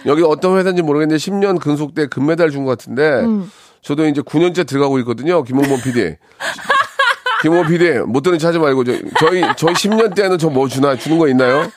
여기 0.06 0.24
어떤 0.24 0.58
회사인지 0.58 0.82
모르겠는데 0.82 1.18
10년 1.18 1.60
근속돼 1.60 2.08
금메달 2.08 2.52
준 2.52 2.64
것 2.66 2.72
같은데 2.78 3.04
음. 3.22 3.52
저도 3.82 4.08
이제 4.08 4.22
9년째 4.22 4.68
들어가고 4.68 5.00
있거든요. 5.00 5.44
김홍범 5.44 5.82
PD. 5.82 6.16
김홍범 7.42 7.68
PD 7.68 8.00
못 8.08 8.22
듣는 8.22 8.40
체 8.40 8.48
하지 8.48 8.58
말고 8.60 8.84
저, 8.84 8.94
저희 9.20 9.42
저희 9.58 9.74
10년 9.74 10.16
때는 10.16 10.38
저 10.38 10.50
뭐 10.50 10.68
주나 10.68 10.96
주는 10.96 11.18
거 11.20 11.28
있나요? 11.28 11.70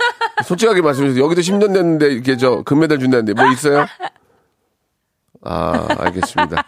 솔직하게 0.44 0.80
말씀해 0.82 1.08
주세요. 1.08 1.24
여기도 1.24 1.40
10년 1.42 1.72
됐는데 1.74 2.06
이렇게 2.06 2.36
저 2.36 2.62
금메달 2.62 2.98
준다는데 2.98 3.34
뭐 3.34 3.50
있어요? 3.52 3.86
아, 5.44 5.86
알겠습니다. 5.98 6.64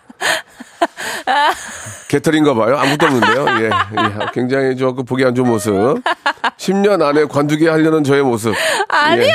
개털인가 2.09 2.55
봐요. 2.55 2.77
아무것도 2.77 3.07
없는데요. 3.07 3.46
예, 3.61 3.64
예. 3.66 3.70
굉장히 4.35 4.77
저그 4.77 5.05
보기 5.05 5.25
안 5.25 5.35
좋은 5.35 5.49
모습. 5.49 5.73
10년 6.59 7.01
안에 7.03 7.25
관두기 7.27 7.66
하려는 7.68 8.03
저의 8.05 8.23
모습. 8.23 8.55
아니야. 8.88 9.35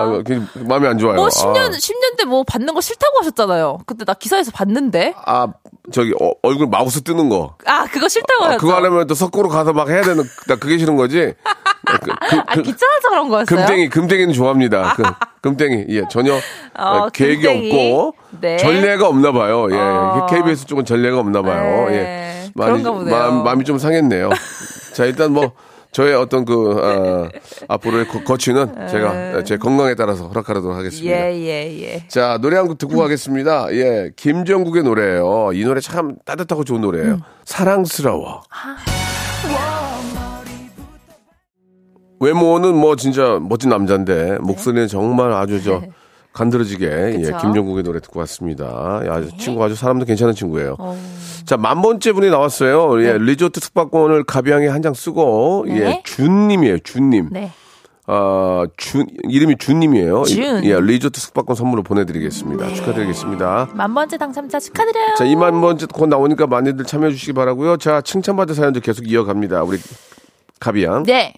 아, 0.00 0.22
그 0.24 0.48
마음에 0.60 0.88
안 0.88 0.98
좋아요. 0.98 1.16
뭐 1.16 1.28
10년, 1.28 1.56
아, 1.56 1.70
10년 1.70 2.16
때 2.16 2.24
뭐 2.24 2.42
받는 2.44 2.74
거 2.74 2.80
싫다고 2.80 3.20
하셨잖아요. 3.20 3.78
그때 3.86 4.04
나 4.04 4.12
기사에서 4.14 4.50
봤는데. 4.52 5.14
아, 5.24 5.46
저기 5.92 6.12
어, 6.20 6.32
얼굴 6.42 6.66
마우스 6.66 7.00
뜨는 7.02 7.28
거. 7.30 7.54
아, 7.64 7.84
그거 7.86 8.08
싫다고 8.08 8.44
아, 8.44 8.46
하셨죠. 8.48 8.60
그거 8.60 8.74
하려면 8.76 9.06
또 9.06 9.14
석고로 9.14 9.48
가서 9.48 9.72
막 9.72 9.88
해야 9.88 10.02
되는 10.02 10.22
나 10.46 10.56
그게 10.56 10.76
싫은 10.78 10.96
거지. 10.96 11.32
그, 11.86 11.98
그, 12.00 12.10
아, 12.36 12.54
그, 12.54 12.62
귀찮아서 12.62 13.08
그런 13.08 13.28
거였어요? 13.30 13.60
금땡이 13.66 13.88
금땡이는 13.88 14.34
좋아합니다. 14.34 14.94
그, 14.96 15.02
금땡이 15.40 15.86
예 15.88 16.02
전혀 16.10 16.34
어, 16.34 16.40
어, 16.76 17.08
계획이 17.08 17.42
금땡이. 17.42 17.70
없고 17.72 18.14
네. 18.42 18.56
전례가 18.58 19.08
없나 19.08 19.32
봐요. 19.32 19.68
예 19.70 19.76
어. 19.78 20.26
KBS 20.28 20.66
쪽은 20.66 20.84
전례가 20.84 21.18
없나 21.20 21.40
봐요. 21.40 21.88
네, 21.88 21.94
예 21.94 22.50
많이 22.54 22.72
그런가 22.82 22.92
보네요. 22.92 23.16
마음, 23.16 23.42
마음이 23.44 23.64
좀 23.64 23.78
상했네요. 23.78 24.28
자 24.94 25.04
일단 25.06 25.32
뭐 25.32 25.52
저의 25.90 26.14
어떤 26.14 26.44
그 26.44 26.78
어, 26.78 27.28
앞으로의 27.68 28.06
거- 28.08 28.22
거취는 28.22 28.88
제가 28.88 29.42
제 29.44 29.56
건강에 29.56 29.94
따라서 29.94 30.28
허락하도록 30.28 30.76
하겠습니다. 30.76 31.14
네. 31.16 31.34
예, 31.40 31.46
예, 31.46 31.82
예. 31.94 32.08
자, 32.08 32.38
노래 32.40 32.56
한 32.56 32.66
곡 32.68 32.76
듣고 32.78 32.98
가겠습니다. 32.98 33.68
예, 33.72 34.10
김정국의 34.14 34.82
노래예요. 34.82 35.50
이 35.54 35.64
노래 35.64 35.80
참 35.80 36.16
따뜻하고 36.24 36.64
좋은 36.64 36.80
노래예요. 36.82 37.14
음. 37.14 37.20
사랑스러워. 37.44 38.42
아. 38.50 38.76
외모는 42.20 42.74
뭐 42.74 42.96
진짜 42.96 43.38
멋진 43.40 43.70
남자인데 43.70 44.38
목소리는 44.40 44.88
정말 44.88 45.32
아주 45.32 45.62
저 45.62 45.82
간드러지게 46.42 46.86
예, 46.86 47.16
네. 47.18 47.30
네. 47.30 47.36
김정국의 47.40 47.82
노래 47.82 48.00
듣고 48.00 48.20
왔습니다. 48.20 49.00
야, 49.06 49.20
친구 49.38 49.62
아주 49.64 49.74
사람도 49.74 50.04
괜찮은 50.06 50.34
친구예요. 50.34 50.76
자, 51.44 51.56
만 51.56 51.82
번째 51.82 52.12
분이 52.12 52.30
나왔어요. 52.30 53.02
예, 53.04 53.18
리조트 53.18 53.58
숙박권을 53.60 54.24
가비양에 54.24 54.66
한 54.68 54.78
장 54.78 54.94
쓰고 54.94 55.64
네. 55.66 55.76
예, 55.80 56.02
준님이에요. 56.04 56.78
준님. 56.78 57.30
네. 57.32 57.50
아, 58.06 58.64
준, 58.76 59.06
이름이 59.28 59.56
준님이에요. 59.58 60.22
준. 60.22 60.64
예, 60.64 60.80
리조트 60.80 61.20
숙박권 61.20 61.56
선물로 61.56 61.82
보내드리겠습니다. 61.82 62.72
축하드리겠습니다. 62.74 63.70
만 63.74 63.92
번째 63.94 64.16
당첨자 64.16 64.60
축하드려요. 64.60 65.16
자, 65.18 65.24
2만 65.24 65.60
번째 65.60 65.86
곧 65.92 66.06
나오니까 66.06 66.46
많이들 66.46 66.84
참여해 66.84 67.10
주시기 67.10 67.32
바라고요 67.32 67.76
자, 67.78 68.00
칭찬받은 68.00 68.54
사연들 68.54 68.80
계속 68.80 69.10
이어갑니다. 69.10 69.64
우리 69.64 69.78
가비양. 70.60 71.02
네. 71.02 71.34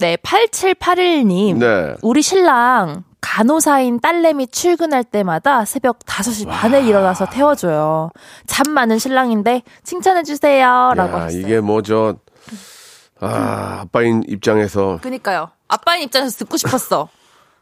네, 0.00 0.16
8781님. 0.16 1.58
네. 1.58 1.94
우리 2.02 2.22
신랑 2.22 3.04
간호사인 3.20 4.00
딸내미 4.00 4.48
출근할 4.48 5.04
때마다 5.04 5.64
새벽 5.64 6.00
5시 6.00 6.48
반에 6.48 6.82
일어나서 6.86 7.26
태워줘요. 7.26 8.10
잠 8.46 8.72
많은 8.72 8.98
신랑인데 8.98 9.62
칭찬해주세요. 9.82 10.92
라고 10.94 11.12
야, 11.16 11.22
하셨어요. 11.22 11.40
이게 11.40 11.60
뭐 11.60 11.80
저, 11.82 12.16
아, 13.20 13.80
아빠인 13.82 14.22
입장에서 14.28 14.98
그니까요. 15.00 15.50
아빠인 15.68 16.02
입장에서 16.02 16.36
듣고 16.38 16.56
싶었어. 16.56 17.08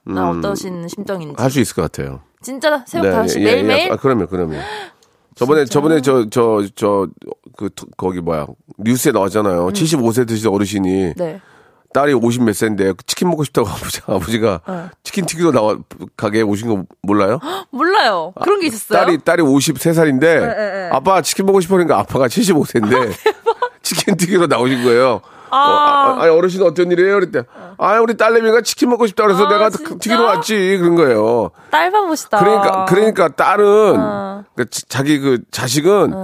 나 0.05 0.31
어떠신 0.31 0.88
심정인지. 0.88 1.40
할 1.40 1.51
수 1.51 1.61
있을 1.61 1.77
것 1.77 1.83
같아요. 1.83 2.21
진짜 2.40 2.83
새벽 2.88 3.25
5시 3.25 3.40
예, 3.40 3.45
매일매일? 3.45 3.87
예. 3.87 3.92
아, 3.92 3.97
그러면, 3.97 4.27
그러면. 4.27 4.61
저번에, 5.37 5.64
저번에 5.64 6.01
저, 6.01 6.29
저, 6.29 6.62
저, 6.75 7.07
그, 7.57 7.71
투- 7.75 7.87
거기 7.97 8.21
뭐야. 8.21 8.47
뉴스에 8.79 9.12
나왔잖아요. 9.12 9.68
75세 9.68 10.27
드신 10.27 10.49
어르신이 10.51 11.05
음. 11.05 11.14
네. 11.16 11.40
딸이 11.94 12.14
50 12.14 12.42
몇 12.44 12.55
세인데 12.55 12.94
치킨 13.07 13.28
먹고 13.28 13.44
싶다고 13.44 13.68
아버지, 13.70 14.00
아버지가 14.07 14.61
어. 14.66 14.90
치킨 15.05 15.26
튀기러 15.26 15.52
나와, 15.52 15.76
가게에 16.16 16.42
오신 16.42 16.68
거 16.68 16.85
몰라요? 17.02 17.38
몰라요. 17.70 18.33
그런 18.42 18.61
게 18.61 18.68
있었어요? 18.68 18.98
딸이 18.98 19.18
딸이 19.18 19.42
53살인데 19.42 20.24
예, 20.24 20.90
아빠 20.92 21.20
치킨 21.22 21.46
먹고 21.46 21.61
싶어 21.61 21.74
그러니까 21.74 21.98
아빠가 21.98 22.26
75세인데 22.28 23.12
치킨 23.83 24.16
튀기러 24.16 24.46
나오신 24.46 24.85
거예요. 24.85 25.20
어, 25.50 25.55
아, 25.55 26.16
아, 26.18 26.33
어르신 26.33 26.62
어떤 26.62 26.90
일이에요? 26.90 27.14
그랬대. 27.20 27.42
아, 27.76 27.98
우리 28.00 28.16
딸내미가 28.16 28.62
치킨 28.62 28.88
먹고 28.88 29.07
싶다 29.07 29.24
그래서 29.24 29.44
아, 29.44 29.48
내가 29.50 29.68
진짜? 29.68 29.96
튀기러 29.98 30.24
왔지. 30.24 30.78
그런 30.81 30.94
거예요. 30.94 31.50
딸만 31.70 32.07
보시다. 32.07 32.38
그러니까 32.38 32.85
그러니까 32.87 33.28
딸은 33.28 34.00
어. 34.00 34.44
그 34.57 34.64
자- 34.70 34.81
자기 34.88 35.18
그 35.18 35.40
자식은 35.50 36.14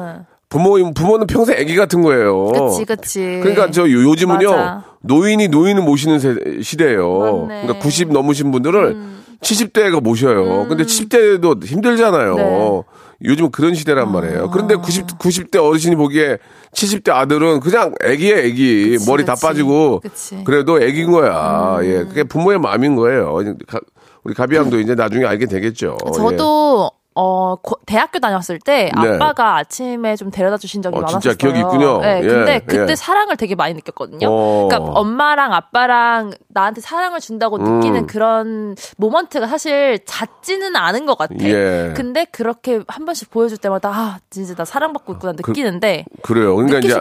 부모 0.49 0.77
부모는 0.95 1.27
평생 1.27 1.57
아기 1.59 1.77
같은 1.77 2.01
거예요. 2.03 2.47
그치. 2.87 3.21
그러니까 3.43 3.71
저 3.71 3.83
요- 3.83 4.03
요즘은요 4.11 4.51
맞아. 4.51 4.85
노인이 5.03 5.49
노인을 5.49 5.83
모시는 5.83 6.19
세- 6.19 6.63
시대예요. 6.63 7.19
맞네. 7.47 7.63
그러니까 7.63 7.79
90 7.85 8.13
넘으신 8.13 8.51
분들을 8.51 8.97
70대가 9.43 10.03
모셔요. 10.03 10.67
근데 10.69 10.85
70대도 10.85 11.65
힘들잖아요. 11.65 12.35
네. 12.37 12.83
요즘 13.25 13.51
그런 13.51 13.75
시대란 13.75 14.11
말이에요. 14.11 14.49
그런데 14.51 14.75
90 14.77 15.19
90대 15.19 15.63
어르신이 15.63 15.97
보기에 15.97 16.39
70대 16.73 17.11
아들은 17.11 17.61
그냥 17.61 17.93
애기에 18.03 18.45
애기 18.45 18.91
그치, 18.93 19.11
머리 19.11 19.25
다 19.25 19.35
그치. 19.35 19.47
빠지고 19.47 20.01
그치. 20.01 20.37
음. 20.37 20.45
그래도 20.45 20.81
애기인 20.81 21.11
거야. 21.11 21.79
예, 21.83 22.05
그게 22.05 22.23
부모의 22.25 22.59
마음인 22.59 22.97
거예요. 22.97 23.35
가- 23.67 23.81
우리 24.25 24.35
가비양도 24.35 24.81
이제 24.81 24.95
나중에 24.95 25.25
알게 25.27 25.47
되겠죠. 25.47 25.97
예. 26.07 26.11
저도 26.13 26.91
어 27.21 27.57
고- 27.61 27.75
대학교 27.85 28.21
다녔을 28.21 28.61
때 28.65 28.93
네. 29.03 29.15
아빠가 29.17 29.57
아침에 29.57 30.15
좀 30.15 30.31
데려다 30.31 30.57
주신 30.57 30.83
적이 30.83 30.99
어, 30.99 31.01
많았어요. 31.01 31.19
진짜 31.21 31.37
기억이 31.37 31.59
있군요. 31.59 31.99
네, 32.01 32.21
예, 32.23 32.27
근데 32.29 32.59
그때 32.61 32.93
예. 32.93 32.95
사랑을 32.95 33.37
되게 33.37 33.57
많이 33.57 33.75
느꼈거든요. 33.75 34.29
어. 34.31 34.69
그러니까 34.69 34.93
엄마랑 34.93 35.53
아빠랑 35.53 36.31
나한테 36.47 36.81
사랑을 36.81 37.19
준다고 37.19 37.57
음. 37.57 37.65
느끼는 37.81 38.07
그런 38.07 38.77
모먼트가 38.99 39.49
사실 39.49 39.99
잦지는 40.05 40.77
않은 40.77 41.07
것 41.07 41.19
같아. 41.19 41.35
예. 41.41 41.93
근데 41.97 42.25
그렇게 42.25 42.83
한 42.87 43.05
번씩 43.05 43.33
보여줄 43.33 43.59
때마다 43.59 43.89
아 43.91 44.19
진짜 44.31 44.55
나 44.55 44.65
사랑받고 44.65 45.15
있구나 45.15 45.33
느끼는데 45.33 46.05
그 46.23 46.35
래요. 46.35 46.55
그러니까 46.55 46.79
이제. 46.79 46.95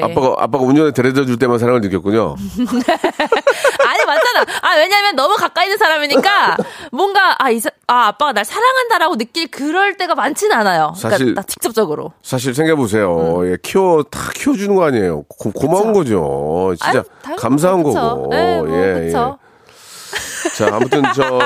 아빠가 0.00 0.36
아빠가 0.38 0.64
운전에 0.64 0.92
데려다 0.92 1.24
줄 1.24 1.36
때만 1.36 1.58
사랑을 1.58 1.80
느꼈군요. 1.80 2.36
맞잖아. 4.06 4.40
아 4.62 4.76
왜냐면 4.76 5.16
너무 5.16 5.36
가까이 5.36 5.66
있는 5.66 5.78
사람이니까 5.78 6.56
뭔가 6.92 7.34
아, 7.38 7.50
이 7.50 7.60
사, 7.60 7.70
아 7.86 8.06
아빠가 8.08 8.32
날 8.32 8.44
사랑한다라고 8.44 9.16
느낄 9.16 9.48
그럴 9.50 9.96
때가 9.96 10.14
많지는 10.14 10.56
않아요. 10.56 10.92
사실- 10.96 11.18
그러니까 11.18 11.40
나 11.40 11.46
직접적으로. 11.46 12.12
사실 12.22 12.54
생각해보세요. 12.54 13.40
음. 13.40 13.52
예, 13.52 13.56
키워, 13.62 14.02
다 14.04 14.18
키워주는 14.34 14.74
거 14.74 14.84
아니에요. 14.84 15.22
고, 15.24 15.50
고마운 15.52 15.92
거죠. 15.92 16.74
진짜 16.80 17.04
아유, 17.24 17.36
감사한 17.36 17.82
그쵸. 17.82 17.98
거고. 18.00 18.28
네, 18.30 18.60
뭐, 18.60 18.68
예, 18.70 18.92
그쵸. 19.06 19.38
예. 19.40 19.44
자, 20.56 20.68
아무튼 20.76 21.02
저, 21.14 21.40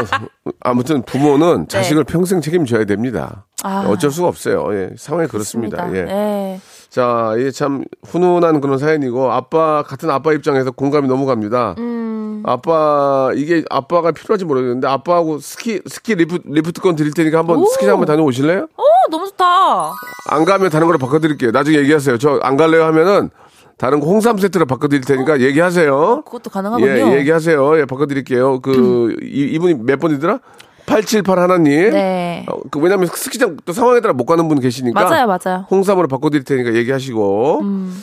아무튼 0.61 1.03
부모는 1.03 1.69
자식을 1.69 2.05
평생 2.05 2.41
책임져야 2.41 2.85
됩니다. 2.85 3.47
네. 3.65 3.69
아. 3.71 3.87
어쩔 3.89 4.11
수가 4.11 4.29
없어요. 4.29 4.69
예, 4.75 4.91
상황이 4.99 5.27
그렇습니다. 5.29 5.89
예. 5.95 6.03
네. 6.03 6.61
자, 6.91 7.35
이게 7.39 7.51
참 7.51 7.85
훈훈한 8.07 8.61
그런 8.61 8.79
사연이고 8.79 9.31
아빠 9.33 9.83
같은 9.83 10.11
아빠 10.11 10.33
입장에서 10.33 10.71
공감이 10.71 11.07
너무 11.09 11.27
갑니다. 11.27 11.75
음. 11.79 12.08
아빠 12.45 13.31
이게 13.35 13.65
아빠가 13.71 14.13
필요할지 14.13 14.45
모르겠는데 14.45 14.87
아빠하고 14.89 15.39
스키 15.39 15.81
스키 15.87 16.15
리프 16.15 16.41
리프트권 16.45 16.97
드릴 16.97 17.13
테니까 17.13 17.39
한번 17.39 17.59
오. 17.59 17.65
스키장 17.67 17.95
한번 17.95 18.07
다녀오실래요? 18.07 18.69
어 18.77 18.83
너무 19.11 19.27
좋다. 19.29 19.93
안 20.31 20.45
가면 20.45 20.71
다른 20.71 20.87
거로 20.87 20.99
바꿔드릴게요. 20.99 21.51
나중에 21.51 21.79
얘기하세요. 21.79 22.19
저 22.19 22.39
안 22.43 22.57
갈래요 22.57 22.85
하면은 22.85 23.31
다른 23.77 24.01
거 24.01 24.07
홍삼 24.07 24.39
세트로 24.39 24.67
바꿔드릴 24.67 25.03
테니까 25.05 25.41
얘기하세요. 25.41 26.23
그것도 26.25 26.51
가능하군요. 26.51 26.87
예, 26.89 27.17
얘기하세요. 27.19 27.79
예, 27.81 27.85
바꿔드릴게요. 27.85 28.61
그 28.61 29.17
이, 29.23 29.43
이분이 29.55 29.75
몇 29.75 29.99
번이더라? 30.01 30.41
878 30.87 31.39
하나님. 31.39 31.91
네. 31.91 32.45
어, 32.49 32.59
그 32.71 32.81
왜냐면 32.81 33.07
스키장 33.13 33.59
또 33.65 33.73
상황에 33.73 34.01
따라 34.01 34.15
못 34.15 34.25
가는 34.25 34.49
분 34.49 34.59
계시니까. 34.59 35.01
맞아요, 35.05 35.27
맞아요. 35.27 35.67
홍삼으로 35.71 36.09
바꿔드릴 36.09 36.45
테니까 36.45 36.75
얘기하시고. 36.75 37.61
음. 37.61 38.03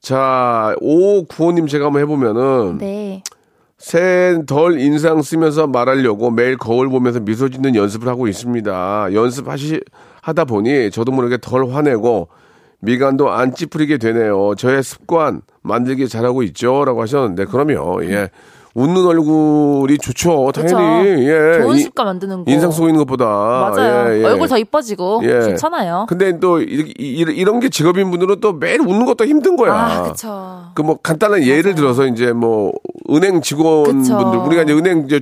자, 0.00 0.74
5595님 0.82 1.68
제가 1.68 1.86
한번 1.86 2.02
해보면은. 2.02 2.78
네. 2.78 3.22
새해 3.78 4.42
덜 4.46 4.80
인상 4.80 5.20
쓰면서 5.20 5.66
말하려고 5.66 6.30
매일 6.30 6.56
거울 6.56 6.88
보면서 6.88 7.20
미소 7.20 7.48
짓는 7.48 7.74
연습을 7.74 8.08
하고 8.08 8.26
있습니다. 8.26 9.08
연습하시, 9.12 9.80
하다 10.22 10.46
보니 10.46 10.90
저도 10.90 11.12
모르게 11.12 11.36
덜 11.40 11.68
화내고 11.70 12.28
미간도 12.80 13.30
안 13.30 13.54
찌푸리게 13.54 13.98
되네요. 13.98 14.54
저의 14.56 14.82
습관 14.82 15.42
만들기 15.62 16.08
잘하고 16.08 16.42
있죠. 16.44 16.84
라고 16.84 17.02
하셨는데, 17.02 17.46
그럼요. 17.46 18.04
예. 18.04 18.30
웃는 18.76 19.06
얼굴이 19.06 19.96
좋죠. 19.96 20.52
당연히. 20.52 21.08
그쵸. 21.16 21.22
예. 21.22 21.62
좋은 21.62 21.76
이- 21.76 21.80
습관 21.80 22.04
만드는 22.06 22.44
거. 22.44 22.50
인상 22.52 22.70
쏘이는 22.70 22.98
것보다. 22.98 23.24
맞아요. 23.24 24.12
예, 24.14 24.20
예. 24.20 24.24
얼굴 24.24 24.48
더 24.48 24.58
이뻐지고 24.58 25.22
예. 25.24 25.40
좋잖아요. 25.40 26.04
근데 26.10 26.38
또 26.38 26.60
이렇게 26.60 26.92
이- 26.98 27.24
이런 27.34 27.58
게 27.60 27.70
직업인 27.70 28.10
분들은 28.10 28.40
또 28.40 28.52
매일 28.52 28.82
웃는 28.82 29.06
것도 29.06 29.24
힘든 29.24 29.56
거야. 29.56 29.72
아, 29.72 30.02
그쵸. 30.02 30.60
그뭐 30.74 30.98
간단한 31.02 31.42
예를 31.42 31.74
들어서 31.74 32.06
이제 32.06 32.32
뭐 32.32 32.72
은행 33.10 33.40
직원분들 33.40 34.14
그쵸. 34.14 34.44
우리가 34.46 34.62
이제 34.64 34.74
은행 34.74 35.04
이제 35.06 35.20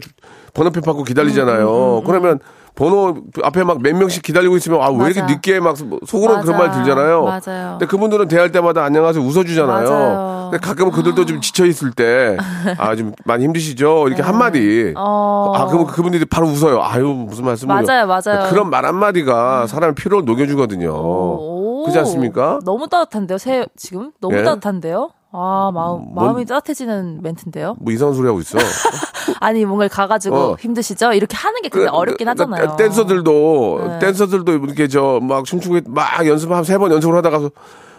번호표 0.52 0.80
받고 0.80 1.04
기다리잖아요. 1.04 1.98
음, 1.98 2.04
그러면 2.04 2.40
번호 2.76 3.14
앞에 3.42 3.62
막 3.62 3.78
몇 3.80 3.94
명씩 3.94 4.22
기다리고 4.22 4.56
있으면 4.56 4.80
아 4.82 4.88
왜 4.90 5.10
이렇게. 5.10 5.22
늦게 5.22 5.60
막 5.60 5.76
속으로 5.76 6.40
그런 6.40 6.58
말. 6.58 6.70
들잖아요. 6.72 7.22
맞아요. 7.22 7.70
근데 7.78 7.86
그분들은 7.86 8.26
대할 8.28 8.50
때마다 8.50 8.82
안녕하세요 8.84 9.22
웃어주잖아요. 9.24 9.88
맞아요. 9.90 10.48
근데 10.50 10.66
가끔 10.66 10.90
그들도 10.90 11.24
좀 11.26 11.40
지쳐 11.40 11.66
있을 11.66 11.92
때 11.92 12.36
아 12.78 12.94
좀 12.96 13.12
많이 13.24 13.44
힘드시죠 13.44 14.08
이렇게 14.08 14.22
한 14.22 14.38
마디. 14.38 14.92
어. 14.96 15.52
아 15.54 15.66
그럼 15.66 15.86
그분들이 15.86 16.24
바로 16.24 16.48
웃어요. 16.48 16.80
아유 16.82 17.04
무슨 17.06 17.44
말씀을 17.44 17.74
맞아요, 17.82 18.06
맞아요. 18.06 18.48
그런 18.50 18.70
말 18.70 18.84
한마디가 18.84 19.66
사람의 19.68 19.94
피로를 19.94 20.24
녹여주거든요. 20.24 20.88
오. 20.90 21.82
그렇지 21.84 21.98
않습니까? 22.00 22.58
너무 22.64 22.88
따뜻한데요, 22.88 23.36
새, 23.38 23.66
지금? 23.76 24.10
너무 24.20 24.36
예? 24.38 24.42
따뜻한데요? 24.42 25.10
아, 25.36 25.70
마음, 25.74 26.12
뭔- 26.14 26.26
마음이 26.26 26.44
따뜻해지는 26.44 27.18
멘트인데요? 27.20 27.74
뭐 27.80 27.92
이상한 27.92 28.14
소리 28.14 28.28
하고 28.28 28.38
있어. 28.38 28.56
아니, 29.40 29.64
뭔가 29.64 29.88
가가지고 29.88 30.36
어. 30.36 30.56
힘드시죠? 30.60 31.12
이렇게 31.12 31.36
하는 31.36 31.60
게 31.60 31.68
근데 31.68 31.88
어렵긴 31.88 32.28
하잖아요. 32.28 32.76
댄서들도 32.76 33.80
네. 33.88 33.98
댄서들도 33.98 34.52
이렇게 34.52 34.86
저 34.86 35.18
막 35.20 35.44
춤추고 35.44 35.80
막 35.90 36.24
연습 36.26 36.52
한세번 36.52 36.92
연습을 36.92 37.16
하다가 37.16 37.50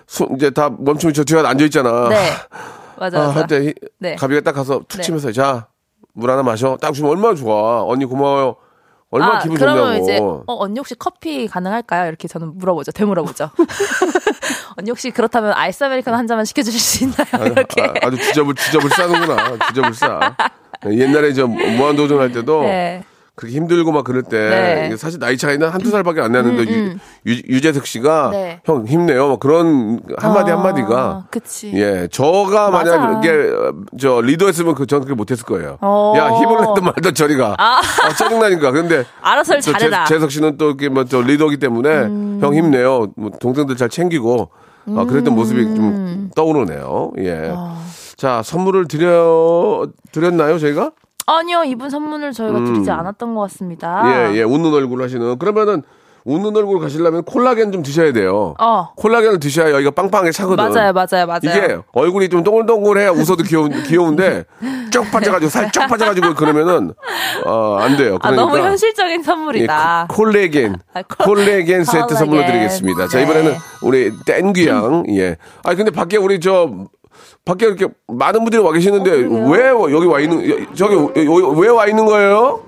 손 0.08 0.30
이제 0.38 0.50
다 0.50 0.70
멈추면 0.78 1.14
저 1.14 1.24
뒤에 1.26 1.40
앉아 1.40 1.66
있잖아. 1.66 2.08
네. 2.08 2.30
맞아, 2.98 3.22
아, 3.22 3.28
맞아. 3.28 3.40
할때 3.42 3.74
네. 4.00 4.16
가비가 4.16 4.40
딱 4.42 4.54
가서 4.54 4.80
툭 4.88 4.98
네. 4.98 5.04
치면서 5.04 5.32
자 5.34 5.68
물 6.18 6.32
하나 6.32 6.42
마셔. 6.44 6.78
딱 6.80 6.94
주면 6.94 7.12
얼마나 7.12 7.36
좋아. 7.36 7.84
언니 7.84 8.06
고마워요. 8.06 8.56
얼마나 9.12 9.38
아, 9.38 9.40
기분 9.40 9.58
그러면 9.58 9.98
좋냐고. 9.98 10.04
이제, 10.04 10.18
어, 10.22 10.44
언니 10.48 10.80
혹시 10.80 10.96
커피 10.96 11.48
가능할까요? 11.48 12.08
이렇게 12.08 12.28
저는 12.28 12.58
물어보죠. 12.58 12.92
되물어보죠. 12.92 13.52
언니 14.78 14.90
혹시 14.90 15.12
그렇다면 15.12 15.54
아이스 15.54 15.84
아메리카노 15.84 16.18
한 16.18 16.28
잔만 16.28 16.46
시켜주실 16.46 16.80
수 16.80 17.04
있나요? 17.04 17.52
이렇게. 17.52 17.82
아, 18.02 18.10
주 18.10 18.18
주접을 18.18 18.56
주접을 18.56 18.90
싸는구나. 18.90 19.58
주접을 19.68 19.94
싸. 19.94 20.36
옛날에 20.86 21.34
저 21.34 21.48
무한도전 21.48 22.20
할 22.20 22.32
때도 22.32 22.62
네. 22.64 23.04
그렇게 23.36 23.58
힘들고 23.58 23.92
막 23.92 24.06
그럴 24.06 24.24
때 24.24 24.88
네. 24.90 24.98
사실 24.98 25.20
나이 25.20 25.38
차이는 25.38 25.68
한두 25.68 25.90
살밖에 25.92 26.22
안 26.22 26.32
나는데 26.32 26.72
유, 26.72 26.96
유, 27.26 27.34
유재석 27.50 27.86
씨가 27.86 28.30
네. 28.32 28.62
형 28.64 28.88
힘내요. 28.88 29.28
막 29.28 29.40
그런 29.42 30.00
한마디 30.18 30.52
아, 30.52 30.58
한마디가 30.58 31.28
그치. 31.30 31.72
예 31.74 32.08
저가 32.10 32.70
맞아. 32.72 32.98
만약 32.98 33.20
이게 33.20 33.32
어, 33.32 33.74
저 34.00 34.22
리더였으면 34.22 34.74
그 34.76 34.86
저는 34.86 35.04
그렇게 35.04 35.18
못했을 35.18 35.44
거예요. 35.46 35.78
어. 35.82 36.14
야 36.16 36.30
힘을 36.30 36.62
내든 36.62 36.84
말든 36.84 37.14
저리가 37.14 37.56
아. 37.58 37.82
아, 37.82 38.14
짜증나니까 38.18 38.72
근데 38.72 39.04
알아서 39.22 39.60
저 39.60 39.74
잘해라. 39.74 40.06
재, 40.06 40.18
석 40.18 40.32
씨는 40.32 40.58
또 40.58 40.68
이렇게 40.68 40.88
뭐저 40.88 41.20
리더기 41.22 41.58
때문에 41.58 41.90
음. 41.90 42.40
형 42.42 42.54
힘내요. 42.56 43.08
뭐 43.18 43.32
동생들 43.32 43.76
잘 43.76 43.90
챙기고 43.90 44.50
아, 44.96 45.04
그랬던 45.04 45.36
모습이 45.36 45.62
음. 45.62 45.76
좀 45.76 46.32
떠오르네요. 46.36 47.12
예. 47.20 47.52
아. 47.54 47.84
자 48.16 48.42
선물을 48.44 48.88
드려 48.88 49.88
드렸나요 50.14 50.58
저희가? 50.58 50.92
아니요, 51.28 51.64
이분 51.66 51.90
선물을 51.90 52.32
저희가 52.34 52.64
드리지 52.64 52.92
않았던 52.92 53.34
것 53.36 53.42
같습니다. 53.42 54.02
음. 54.04 54.34
예, 54.36 54.38
예, 54.40 54.44
웃는 54.44 54.74
얼굴 54.74 55.02
하시는. 55.04 55.38
그러면은, 55.40 55.82
웃는 56.28 56.56
얼굴 56.56 56.80
가시려면 56.80 57.22
콜라겐 57.24 57.72
좀 57.72 57.84
드셔야 57.84 58.12
돼요. 58.12 58.56
어. 58.60 58.90
콜라겐을 58.96 59.40
드셔야 59.40 59.72
여기가 59.74 59.92
빵빵하게 59.92 60.32
차거든. 60.32 60.56
맞아요, 60.56 60.92
맞아요, 60.92 61.28
맞아요. 61.28 61.40
이게 61.44 61.78
얼굴이 61.94 62.30
좀 62.30 62.44
동글동글해야 62.44 63.12
웃어도 63.12 63.44
귀여운, 63.44 63.84
귀여운데, 63.84 64.46
쭉 64.92 65.04
빠져가지고, 65.12 65.50
살쭉 65.52 65.88
빠져가지고 65.88 66.34
그러면은, 66.34 66.94
어, 67.46 67.76
안 67.80 67.96
돼요. 67.96 68.16
아, 68.22 68.32
그러니까. 68.32 68.42
너무 68.42 68.58
현실적인 68.58 69.20
예, 69.20 69.24
선물이다. 69.24 70.08
코- 70.10 70.16
콜레겐. 70.24 70.78
아, 70.96 71.04
콜- 71.04 71.26
콜레겐 71.36 71.84
세트 71.84 71.98
콜레겐. 72.08 72.18
선물로 72.18 72.46
드리겠습니다. 72.48 73.08
자, 73.08 73.18
네. 73.20 73.24
이번에는 73.24 73.54
우리 73.84 74.12
땡귀양, 74.26 75.04
예. 75.18 75.38
아 75.64 75.76
근데 75.76 75.92
밖에 75.92 76.18
우리 76.18 76.40
저, 76.40 76.72
밖에 77.46 77.68
이렇게 77.68 77.88
많은 78.08 78.40
분들이 78.44 78.60
와 78.62 78.72
계시는데, 78.72 79.12
어, 79.28 79.50
왜 79.52 79.70
여기 79.70 80.08
와 80.08 80.20
있는, 80.20 80.50
여- 80.50 80.74
저기, 80.74 80.96
왜 81.16 81.70
와 81.70 81.86
있는 81.86 82.06
거예요? 82.06 82.64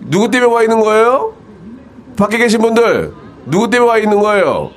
누구 0.00 0.30
때문에 0.30 0.52
와 0.52 0.62
있는 0.62 0.78
거예요? 0.80 1.32
밖에 2.18 2.36
계신 2.36 2.60
분들, 2.60 3.14
누구 3.46 3.70
때문에 3.70 3.90
와 3.90 3.96
있는 3.98 4.20
거예요? 4.20 4.70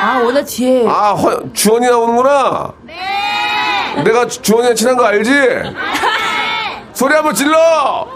아, 0.00 0.20
오늘 0.24 0.44
뒤에. 0.44 0.86
아, 0.88 1.12
허- 1.12 1.52
주원이 1.52 1.86
나오는구나? 1.86 2.72
네! 2.82 4.02
내가 4.02 4.26
주- 4.26 4.42
주원이랑 4.42 4.74
친한 4.74 4.96
거 4.96 5.04
알지? 5.04 5.30
소리 6.92 7.14
한번 7.14 7.32
질러! 7.34 8.08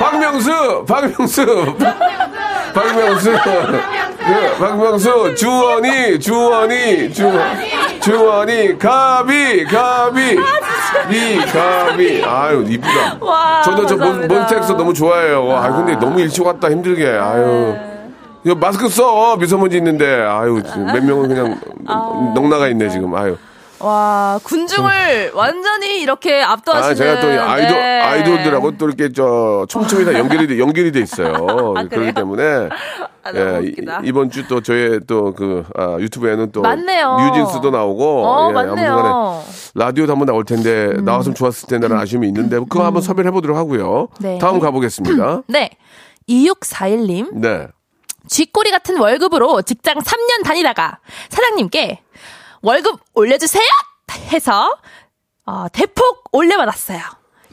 박명수! 0.00 0.84
박명수! 0.86 1.76
박명수! 2.74 3.30
그, 4.28 4.58
박명수! 4.58 5.34
주원이! 5.34 6.20
주원이! 6.20 7.12
주, 7.12 7.30
주원이! 8.00 8.78
가비! 8.78 9.64
가비! 9.64 10.32
이, 11.10 11.36
가비! 11.46 12.22
아유, 12.24 12.64
이쁘다. 12.68 13.16
와, 13.20 13.62
저도 13.62 13.86
저 13.86 13.96
몬-. 13.96 14.28
몬스타엑스 14.28 14.72
너무 14.72 14.92
좋아해요. 14.92 15.50
아 15.52 15.70
근데 15.70 15.94
너무 15.96 16.20
일찍 16.20 16.44
왔다 16.44 16.70
힘들게. 16.70 17.06
아유. 17.08 17.74
이거 18.44 18.54
마스크 18.54 18.88
써 18.88 19.36
미세먼지 19.36 19.78
있는데 19.78 20.06
아유 20.22 20.62
몇 20.92 21.04
명은 21.04 21.28
그냥 21.28 21.60
넉나가 22.34 22.68
있네 22.68 22.88
지금 22.88 23.12
아유 23.14 23.36
와, 23.80 24.40
군중을 24.42 25.32
완전히 25.34 26.00
이렇게 26.00 26.42
압도하시는. 26.42 26.90
아 26.90 26.94
제가 26.94 27.20
또이 27.20 27.36
아이돌 27.38 27.76
네. 27.76 28.00
아이돌들하고 28.00 28.76
또 28.76 28.86
이렇게 28.88 29.12
저 29.12 29.66
촘촘히 29.68 30.04
다 30.04 30.14
연결이 30.18 30.46
돼 30.48 30.58
연결이 30.58 30.90
돼 30.90 31.00
있어요 31.00 31.46
아? 31.76 31.84
그렇기 31.84 32.12
때문에 32.12 32.42
아, 33.22 33.32
예, 33.34 33.40
웃기다. 33.68 34.00
이, 34.04 34.12
번 34.12 34.30
주 34.30 34.48
또 34.48 34.60
저의 34.62 35.00
또그 35.06 35.64
아, 35.76 35.96
유튜브에는 36.00 36.50
또 36.52 36.62
맞네요. 36.62 37.18
뉴진스도 37.20 37.70
나오고 37.70 38.26
어, 38.26 38.48
예, 38.48 38.52
맞네요. 38.52 38.92
아무튼간에 38.92 39.42
라디오도 39.74 40.12
한번 40.12 40.26
나올 40.26 40.44
텐데 40.44 40.94
나왔으면 41.02 41.34
좋았을 41.34 41.68
텐데라는 41.68 42.02
아쉬움이 42.02 42.26
있는데 42.28 42.58
그거 42.58 42.84
한번 42.84 43.02
섭외를 43.02 43.26
해보도록 43.30 43.56
하고요 43.56 44.08
네. 44.20 44.38
다음 44.38 44.58
가보겠습니다 44.60 45.42
네. 45.48 45.70
2641님. 46.28 47.34
네 47.34 47.68
쥐꼬리 48.26 48.70
같은 48.70 48.98
월급으로 48.98 49.62
직장 49.62 49.94
3년 49.98 50.44
다니다가 50.44 50.98
사장님께 51.30 52.00
월급 52.62 53.00
올려주세요! 53.14 53.62
해서, 54.32 54.76
어, 55.46 55.66
대폭 55.72 56.24
올려받았어요. 56.32 57.00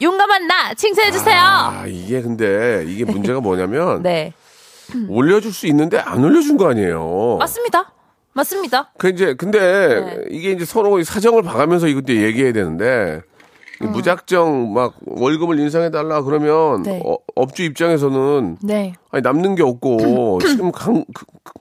용감한 0.02 0.48
나 0.48 0.74
칭찬해주세요! 0.74 1.40
아 1.40 1.86
이게 1.88 2.22
근데 2.22 2.84
이게 2.88 3.06
문제가 3.06 3.40
뭐냐면 3.40 4.02
네. 4.04 4.34
올려줄 5.08 5.54
수 5.54 5.68
있는데 5.68 5.98
안 6.00 6.24
올려준 6.24 6.58
거 6.58 6.70
아니에요. 6.70 7.38
맞습니다. 7.40 7.94
맞습니다. 8.34 8.92
그 8.98 9.08
이제 9.10 9.34
근데 9.36 9.60
네. 9.60 10.26
이게 10.30 10.52
이제 10.52 10.66
서로 10.66 11.02
사정을 11.02 11.44
봐가면서 11.44 11.88
이것도 11.88 12.14
얘기해야 12.14 12.52
되는데 12.52 13.22
음. 13.82 13.92
무작정 13.94 14.74
막 14.74 14.96
월급을 15.06 15.58
인상해 15.60 15.90
달라 15.92 16.22
그러면 16.22 16.84
네. 16.84 17.02
어, 17.06 17.16
업주 17.36 17.64
입장에서는 17.64 18.58
네. 18.62 18.94
아니 19.12 19.22
남는 19.22 19.56
게 19.56 19.64
없고 19.64 20.40
지금 20.44 20.72
강 20.74 21.06
그, 21.14 21.26
그, 21.44 21.54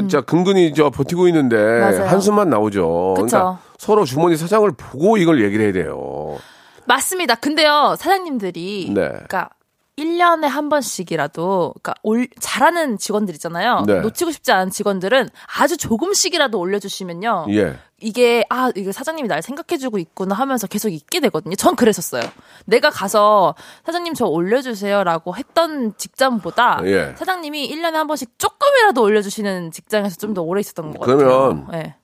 진짜 0.00 0.20
근근히 0.20 0.72
저 0.74 0.90
버티고 0.90 1.28
있는데 1.28 1.56
음. 1.56 1.80
맞아요. 1.80 2.04
한숨만 2.06 2.48
나오죠. 2.50 3.14
그쵸. 3.16 3.26
그러니까 3.26 3.58
서로 3.78 4.04
주머니 4.04 4.36
사장을 4.36 4.70
보고 4.72 5.16
이걸 5.16 5.42
얘기를 5.44 5.64
해야 5.64 5.72
돼요. 5.72 6.38
맞습니다. 6.86 7.34
근데요, 7.36 7.94
사장님들이. 7.98 8.86
네. 8.94 9.08
그러니까 9.08 9.50
1년에 9.98 10.46
한 10.46 10.68
번씩이라도, 10.70 11.74
그러니까 11.82 11.94
올, 12.02 12.26
잘하는 12.40 12.96
직원들 12.96 13.34
있잖아요. 13.34 13.84
네. 13.86 14.00
놓치고 14.00 14.30
싶지 14.30 14.50
않은 14.50 14.70
직원들은 14.70 15.28
아주 15.58 15.76
조금씩이라도 15.76 16.58
올려주시면요. 16.58 17.46
예. 17.50 17.78
이게 18.00 18.44
아 18.48 18.72
이게 18.74 18.90
사장님이 18.90 19.28
날 19.28 19.42
생각해주고 19.42 19.98
있구나 19.98 20.34
하면서 20.34 20.66
계속 20.66 20.88
있게 20.88 21.20
되거든요. 21.20 21.54
전 21.54 21.76
그랬었어요. 21.76 22.22
내가 22.64 22.90
가서 22.90 23.54
사장님 23.86 24.14
저 24.14 24.24
올려주세요라고 24.26 25.36
했던 25.36 25.94
직장보다 25.96 26.80
예. 26.84 27.14
사장님이 27.16 27.70
1년에 27.70 27.92
한 27.92 28.06
번씩 28.08 28.38
조금이라도 28.38 29.02
올려주시는 29.02 29.70
직장에서 29.70 30.16
좀 30.16 30.34
더 30.34 30.42
오래 30.42 30.60
있었던 30.60 30.90
것 30.92 31.00
같아요. 31.00 31.16
그러면 31.16 31.68
네. 31.70 31.94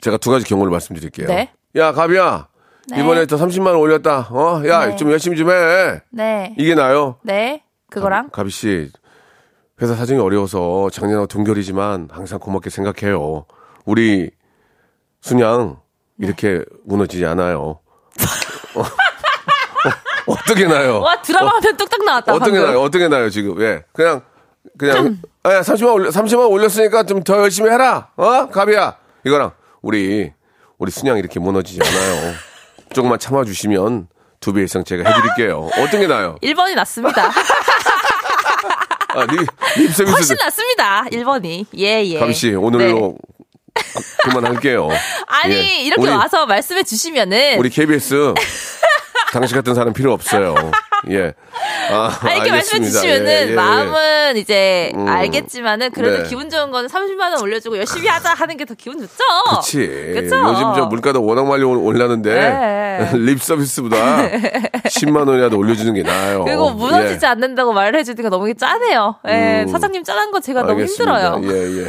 제가 0.00 0.18
두 0.18 0.30
가지 0.30 0.44
경우를 0.44 0.70
말씀드릴게요. 0.70 1.26
네. 1.26 1.50
야, 1.76 1.92
가비야. 1.92 2.46
네. 2.88 3.00
이번에 3.00 3.26
또 3.26 3.36
30만 3.36 3.66
원 3.68 3.76
올렸다. 3.76 4.28
어, 4.30 4.62
야, 4.66 4.86
네. 4.86 4.96
좀 4.96 5.10
열심히 5.10 5.36
좀 5.36 5.50
해. 5.50 6.00
네. 6.10 6.54
이게 6.58 6.74
나요. 6.74 7.16
네. 7.22 7.62
그거랑 7.90 8.30
가비 8.30 8.50
씨, 8.50 8.90
회사 9.80 9.94
사정이 9.94 10.20
어려워서 10.20 10.90
작년하고 10.90 11.26
동결이지만 11.26 12.08
항상 12.10 12.38
고맙게 12.38 12.70
생각해요. 12.70 13.46
우리 13.84 14.30
순양 15.20 15.78
이렇게 16.18 16.62
무너지지 16.84 17.24
않아요. 17.26 17.80
어, 20.26 20.34
떻게 20.48 20.66
나요? 20.66 21.00
와 21.00 21.20
드라마 21.22 21.50
한편 21.54 21.76
뚝딱 21.76 22.04
나왔다. 22.04 22.32
어떻게 22.34 22.50
방금. 22.52 22.66
나요? 22.66 22.80
어떻게 22.82 23.08
나요, 23.08 23.30
지금? 23.30 23.60
예. 23.62 23.84
그냥, 23.92 24.22
그냥, 24.78 25.18
아, 25.42 25.60
30만 25.60 25.92
올려, 25.94 26.10
30만 26.10 26.50
올렸으니까 26.50 27.04
좀 27.04 27.22
더 27.22 27.38
열심히 27.38 27.70
해라! 27.70 28.08
어? 28.16 28.48
가비야! 28.48 28.96
이거랑, 29.24 29.52
우리, 29.82 30.32
우리 30.78 30.90
순양 30.90 31.18
이렇게 31.18 31.38
무너지지 31.40 31.80
않아요. 31.82 32.32
조금만 32.94 33.18
참아주시면 33.18 34.08
두 34.40 34.52
배 34.52 34.62
이상 34.62 34.84
제가 34.84 35.08
해드릴게요. 35.10 35.70
어떤 35.78 36.00
게 36.00 36.06
나요? 36.06 36.36
1번이 36.42 36.74
낫습니다. 36.74 37.30
아, 39.16 39.24
립, 39.30 39.40
립. 39.76 40.08
훨씬 40.08 40.36
낫습니다. 40.36 41.04
1번이. 41.10 41.66
예, 41.78 42.04
예. 42.04 42.18
가비씨, 42.18 42.54
오늘로 42.54 43.16
그- 43.72 43.82
그만할게요. 44.28 44.88
아니, 45.28 45.54
예. 45.54 45.82
이렇게 45.82 46.02
우리- 46.02 46.10
와서 46.10 46.46
말씀해 46.46 46.82
주시면은. 46.82 47.58
우리 47.58 47.70
KBS, 47.70 48.34
당신 49.34 49.56
같은 49.56 49.74
사람 49.74 49.92
필요 49.92 50.12
없어요. 50.12 50.54
예. 51.10 51.34
아, 51.90 52.18
아, 52.22 52.32
이렇게 52.32 52.50
말씀해. 52.50 52.84
주시면은 52.86 53.26
예, 53.26 53.46
예, 53.46 53.50
예. 53.50 53.54
마음은 53.54 54.36
이제 54.38 54.90
음. 54.94 55.06
알겠지만은 55.06 55.90
그래도 55.90 56.22
네. 56.22 56.28
기분 56.28 56.48
좋은 56.48 56.70
거는 56.70 56.88
30만 56.88 57.20
원 57.32 57.42
올려주고 57.42 57.76
열심히 57.76 58.08
하자 58.08 58.32
하는 58.32 58.56
게 58.56 58.64
더 58.64 58.72
기분 58.74 58.98
좋죠. 59.00 59.22
그쵸? 60.14 60.36
요즘 60.36 60.72
저 60.74 60.86
물가도 60.88 61.22
워낙 61.22 61.44
많이 61.46 61.62
올- 61.64 61.76
올랐는데 61.76 62.32
네. 62.32 63.10
립 63.18 63.42
서비스보다 63.42 63.96
10만 64.86 65.28
원이라도 65.28 65.58
올려주는 65.58 65.92
게 65.92 66.02
나아요. 66.02 66.44
그리고 66.44 66.70
무너지지 66.70 67.26
예. 67.26 67.28
않는다고 67.28 67.74
말을 67.74 67.98
해주니까 67.98 68.30
너무 68.30 68.52
짜네요. 68.54 69.16
예, 69.28 69.62
음. 69.64 69.68
사장님 69.68 70.04
짠한 70.04 70.30
거 70.30 70.40
제가 70.40 70.62
너무 70.62 70.80
알겠습니다. 70.80 71.36
힘들어요. 71.36 71.52
예, 71.52 71.82
예. 71.84 71.88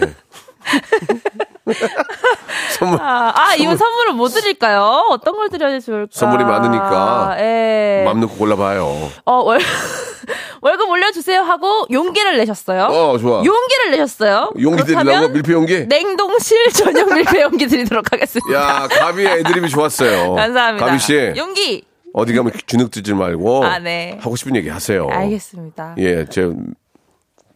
선물 2.78 2.99
아, 3.01 3.34
아, 3.36 3.56
이거 3.56 3.75
선물을 3.75 4.13
뭐 4.13 4.28
드릴까요? 4.28 5.06
어떤 5.10 5.36
걸 5.36 5.49
드려야 5.49 5.80
좋을까? 5.80 6.08
선물이 6.12 6.43
많으니까 6.43 7.36
예. 7.39 8.04
맘 8.06 8.19
놓고 8.19 8.36
골라봐요. 8.36 9.12
어, 9.25 9.34
월, 9.43 9.60
월급 10.62 10.89
올려주세요 10.89 11.41
하고 11.41 11.86
용기를 11.91 12.38
내셨어요. 12.38 12.84
어, 12.86 13.17
좋아. 13.17 13.38
용기를 13.43 13.91
내셨어요. 13.91 14.51
용기 14.62 14.84
드리려고 14.84 15.30
밀폐 15.30 15.54
용기? 15.54 15.86
냉동실 15.88 16.71
전용 16.73 17.13
밀폐 17.13 17.41
용기 17.41 17.67
드리도록 17.67 18.12
하겠습니다. 18.12 18.54
야, 18.54 18.88
가비 18.88 19.25
애드립이 19.25 19.69
좋았어요. 19.69 20.34
감사합니다. 20.36 20.86
가비 20.86 20.99
씨, 20.99 21.34
용기. 21.38 21.86
어디 22.13 22.34
가면 22.34 22.54
주눅 22.65 22.91
들지 22.91 23.13
말고 23.13 23.65
아, 23.65 23.78
네. 23.80 24.17
하고 24.21 24.38
싶은 24.38 24.56
얘기 24.56 24.69
하세요. 24.69 25.08
알겠습니다. 25.12 25.95
예, 25.97 26.25
제 26.25 26.49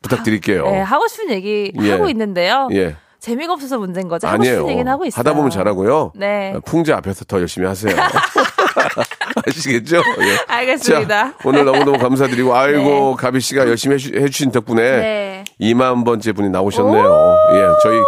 부탁드릴게요. 0.02 0.64
네, 0.70 0.80
하고 0.82 1.08
싶은 1.08 1.30
얘기 1.32 1.72
예. 1.82 1.92
하고 1.92 2.08
있는데요. 2.10 2.68
예. 2.74 2.96
재미가 3.20 3.54
없어서 3.54 3.78
문제인 3.78 4.08
거죠. 4.08 4.28
하고 4.28 4.36
아니에요. 4.36 4.56
싶은 4.60 4.70
얘기는 4.70 4.90
하고 4.92 5.06
있어요. 5.06 5.20
하다 5.20 5.34
보면 5.34 5.50
잘하고요. 5.50 6.14
네. 6.16 6.56
풍자 6.66 6.96
앞에서 6.98 7.26
더 7.26 7.40
열심히 7.40 7.68
하세요. 7.68 7.94
아시겠죠? 9.48 9.98
예. 9.98 10.38
알겠습니다. 10.48 11.32
자, 11.32 11.36
오늘 11.44 11.66
너무너무 11.66 11.98
감사드리고, 11.98 12.56
아이고, 12.56 13.16
네. 13.18 13.22
가비 13.22 13.40
씨가 13.42 13.68
열심히 13.68 13.96
해주, 13.96 14.12
해주신 14.16 14.52
덕분에 14.52 14.82
네. 14.82 15.44
2만 15.60 16.06
번째 16.06 16.32
분이 16.32 16.50
나오셨네요. 16.50 17.36
예, 17.54 17.68
저희, 17.84 18.00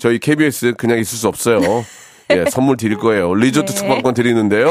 저희 0.00 0.18
KBS 0.18 0.74
그냥 0.76 0.98
있을 0.98 1.16
수 1.16 1.28
없어요. 1.28 1.60
예, 2.30 2.44
선물 2.50 2.76
드릴 2.76 2.98
거예요. 2.98 3.34
리조트 3.34 3.72
네. 3.72 3.78
숙박권 3.78 4.14
드리는데요. 4.14 4.70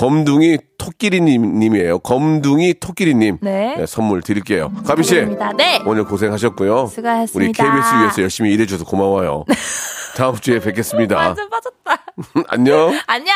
검둥이 0.00 0.56
토끼리님, 0.78 1.58
님이에요. 1.58 1.98
검둥이 1.98 2.80
토끼리님. 2.80 3.36
네. 3.42 3.76
예, 3.78 3.84
선물 3.84 4.22
드릴게요. 4.22 4.72
가비 4.86 5.02
씨. 5.02 5.16
네. 5.58 5.82
오늘 5.84 6.04
고생하셨고요. 6.04 6.86
수고하셨습니다. 6.86 7.34
우리 7.34 7.52
KBS 7.52 7.94
위해서 7.96 8.22
열심히 8.22 8.50
일해줘서 8.54 8.86
고마워요. 8.86 9.44
다음 10.16 10.36
주에 10.36 10.58
뵙겠습니다. 10.58 11.16
완전 11.16 11.50
빠졌다. 11.50 12.04
안녕. 12.48 12.98
안녕. 13.06 13.34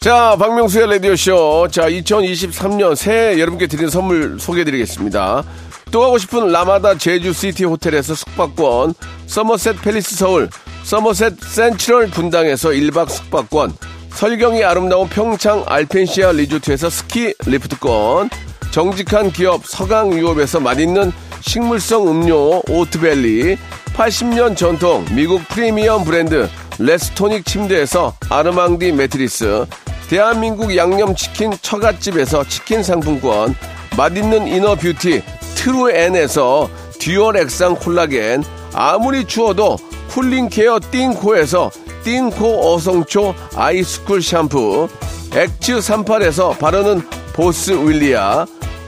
자, 0.00 0.36
박명수의 0.38 0.90
라디오쇼. 0.90 1.68
자, 1.70 1.88
2023년 1.88 2.96
새해 2.96 3.40
여러분께 3.40 3.66
드리는 3.66 3.88
선물 3.88 4.38
소개해드리겠습니다. 4.38 5.42
또 5.90 6.00
가고 6.00 6.18
싶은 6.18 6.52
라마다 6.52 6.98
제주시티 6.98 7.64
호텔에서 7.64 8.14
숙박권, 8.14 8.92
서머셋 9.26 9.80
팰리스 9.80 10.16
서울, 10.16 10.50
서머셋 10.84 11.40
센트럴 11.40 12.08
분당에서 12.08 12.70
1박 12.70 13.08
숙박권, 13.08 13.72
설경이 14.10 14.62
아름다운 14.62 15.08
평창 15.08 15.64
알펜시아 15.66 16.32
리조트에서 16.32 16.90
스키 16.90 17.34
리프트권, 17.46 18.30
정직한 18.70 19.30
기업 19.30 19.66
서강유업에서 19.66 20.60
맛있는 20.60 21.12
식물성 21.42 22.08
음료 22.08 22.62
오트밸리 22.68 23.56
80년 23.94 24.56
전통 24.56 25.04
미국 25.14 25.46
프리미엄 25.48 26.04
브랜드 26.04 26.48
레스토닉 26.78 27.44
침대에서 27.44 28.14
아르망디 28.30 28.92
매트리스 28.92 29.66
대한민국 30.08 30.74
양념치킨 30.74 31.52
처갓집에서 31.60 32.44
치킨 32.48 32.82
상품권 32.82 33.54
맛있는 33.96 34.46
이너 34.46 34.74
뷰티 34.74 35.22
트루엔에서 35.56 36.70
듀얼 37.02 37.36
액상 37.36 37.74
콜라겐 37.74 38.44
아무리 38.74 39.24
추워도 39.24 39.76
쿨링 40.10 40.48
케어 40.48 40.78
띵코에서 40.78 41.68
띵코 42.04 42.74
어성초 42.74 43.34
아이스쿨 43.56 44.22
샴푸 44.22 44.88
엑츠 45.34 45.78
38에서 45.78 46.56
바르는 46.60 47.02
보스 47.32 47.72
윌리아 47.72 48.46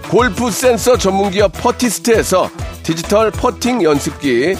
골프 0.09 0.49
센서 0.49 0.97
전문기업 0.97 1.55
퍼티스트에서 1.55 2.51
디지털 2.85 3.33
퍼팅 3.33 3.83
연습기 3.83 4.55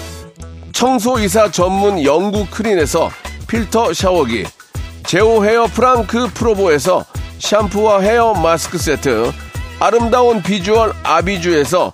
청소이사 0.73 1.49
전문 1.51 2.03
영구 2.03 2.47
크린에서 2.51 3.09
필터 3.47 3.93
샤워기 3.93 4.43
제오 5.07 5.45
헤어 5.45 5.67
프랑크 5.67 6.31
프로보에서 6.33 7.05
샴푸와 7.39 8.01
헤어 8.01 8.33
마스크 8.33 8.77
세트 8.77 9.31
아름다운 9.79 10.41
비주얼 10.41 10.91
아비주에서 11.03 11.93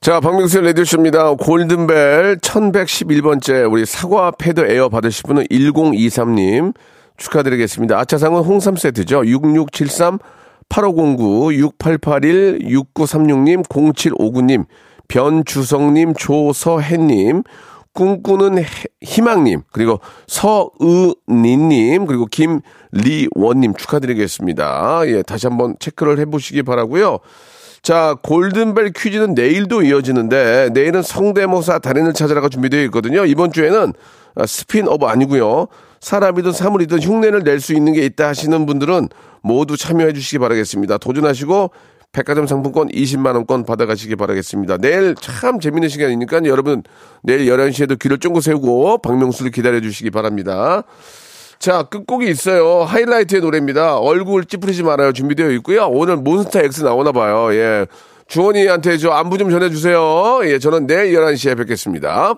자, 0.00 0.20
박명수의 0.20 0.64
라디오쇼입니다. 0.66 1.34
골든벨 1.34 2.38
1111번째 2.38 3.70
우리 3.70 3.84
사과 3.84 4.30
패드 4.30 4.60
에어 4.70 4.88
받으실 4.88 5.24
분은 5.26 5.44
1023님 5.50 6.72
축하드리겠습니다. 7.16 7.98
아차상은 7.98 8.42
홍삼 8.42 8.76
세트죠. 8.76 9.26
6673 9.26 10.18
8509 10.70 11.52
6881 11.54 12.58
6936님 12.94 13.64
0759님 13.66 14.66
변주성님 15.08 16.14
조서혜님 16.14 17.42
꿈꾸는 17.94 18.58
해- 18.58 18.66
희망님 19.02 19.62
그리고 19.72 19.98
서은니님 20.28 22.06
그리고 22.06 22.26
김리원님 22.26 23.74
축하드리겠습니다. 23.74 25.00
예, 25.06 25.22
다시 25.22 25.48
한번 25.48 25.74
체크를 25.80 26.20
해보시기 26.20 26.62
바라고요. 26.62 27.18
자, 27.88 28.14
골든벨 28.22 28.92
퀴즈는 28.94 29.32
내일도 29.32 29.80
이어지는데, 29.80 30.68
내일은 30.74 31.00
성대모사 31.00 31.78
달인을 31.78 32.12
찾아라가 32.12 32.50
준비되어 32.50 32.82
있거든요. 32.84 33.24
이번 33.24 33.50
주에는 33.50 33.94
아, 34.34 34.46
스핀업 34.46 35.04
아니고요 35.04 35.68
사람이든 36.02 36.52
사물이든 36.52 37.00
흉내를 37.00 37.44
낼 37.44 37.60
수 37.60 37.72
있는 37.72 37.94
게 37.94 38.04
있다 38.04 38.28
하시는 38.28 38.66
분들은 38.66 39.08
모두 39.40 39.78
참여해 39.78 40.12
주시기 40.12 40.38
바라겠습니다. 40.38 40.98
도전하시고 40.98 41.70
백화점 42.12 42.46
상품권 42.46 42.88
20만 42.88 43.34
원권 43.36 43.64
받아가시기 43.64 44.16
바라겠습니다. 44.16 44.76
내일 44.76 45.14
참 45.14 45.58
재밌는 45.58 45.88
시간이니까 45.88 46.42
여러분 46.44 46.82
내일 47.22 47.46
11시에도 47.50 47.98
귀를 47.98 48.18
쫑긋 48.18 48.42
세우고 48.42 48.98
박명수를 48.98 49.50
기다려 49.50 49.80
주시기 49.80 50.10
바랍니다. 50.10 50.82
자, 51.58 51.82
끝곡이 51.82 52.28
있어요. 52.30 52.84
하이라이트의 52.84 53.42
노래입니다. 53.42 53.98
얼굴 53.98 54.44
찌푸리지 54.44 54.84
말아요. 54.84 55.12
준비되어 55.12 55.50
있고요. 55.50 55.88
오늘 55.88 56.16
몬스타 56.16 56.60
X 56.60 56.84
나오나 56.84 57.12
봐요. 57.12 57.52
예. 57.52 57.86
주원이한테 58.28 58.98
저 58.98 59.10
안부 59.10 59.38
좀 59.38 59.50
전해주세요. 59.50 60.40
예, 60.44 60.58
저는 60.58 60.86
내일 60.86 61.14
11시에 61.18 61.56
뵙겠습니다. 61.56 62.34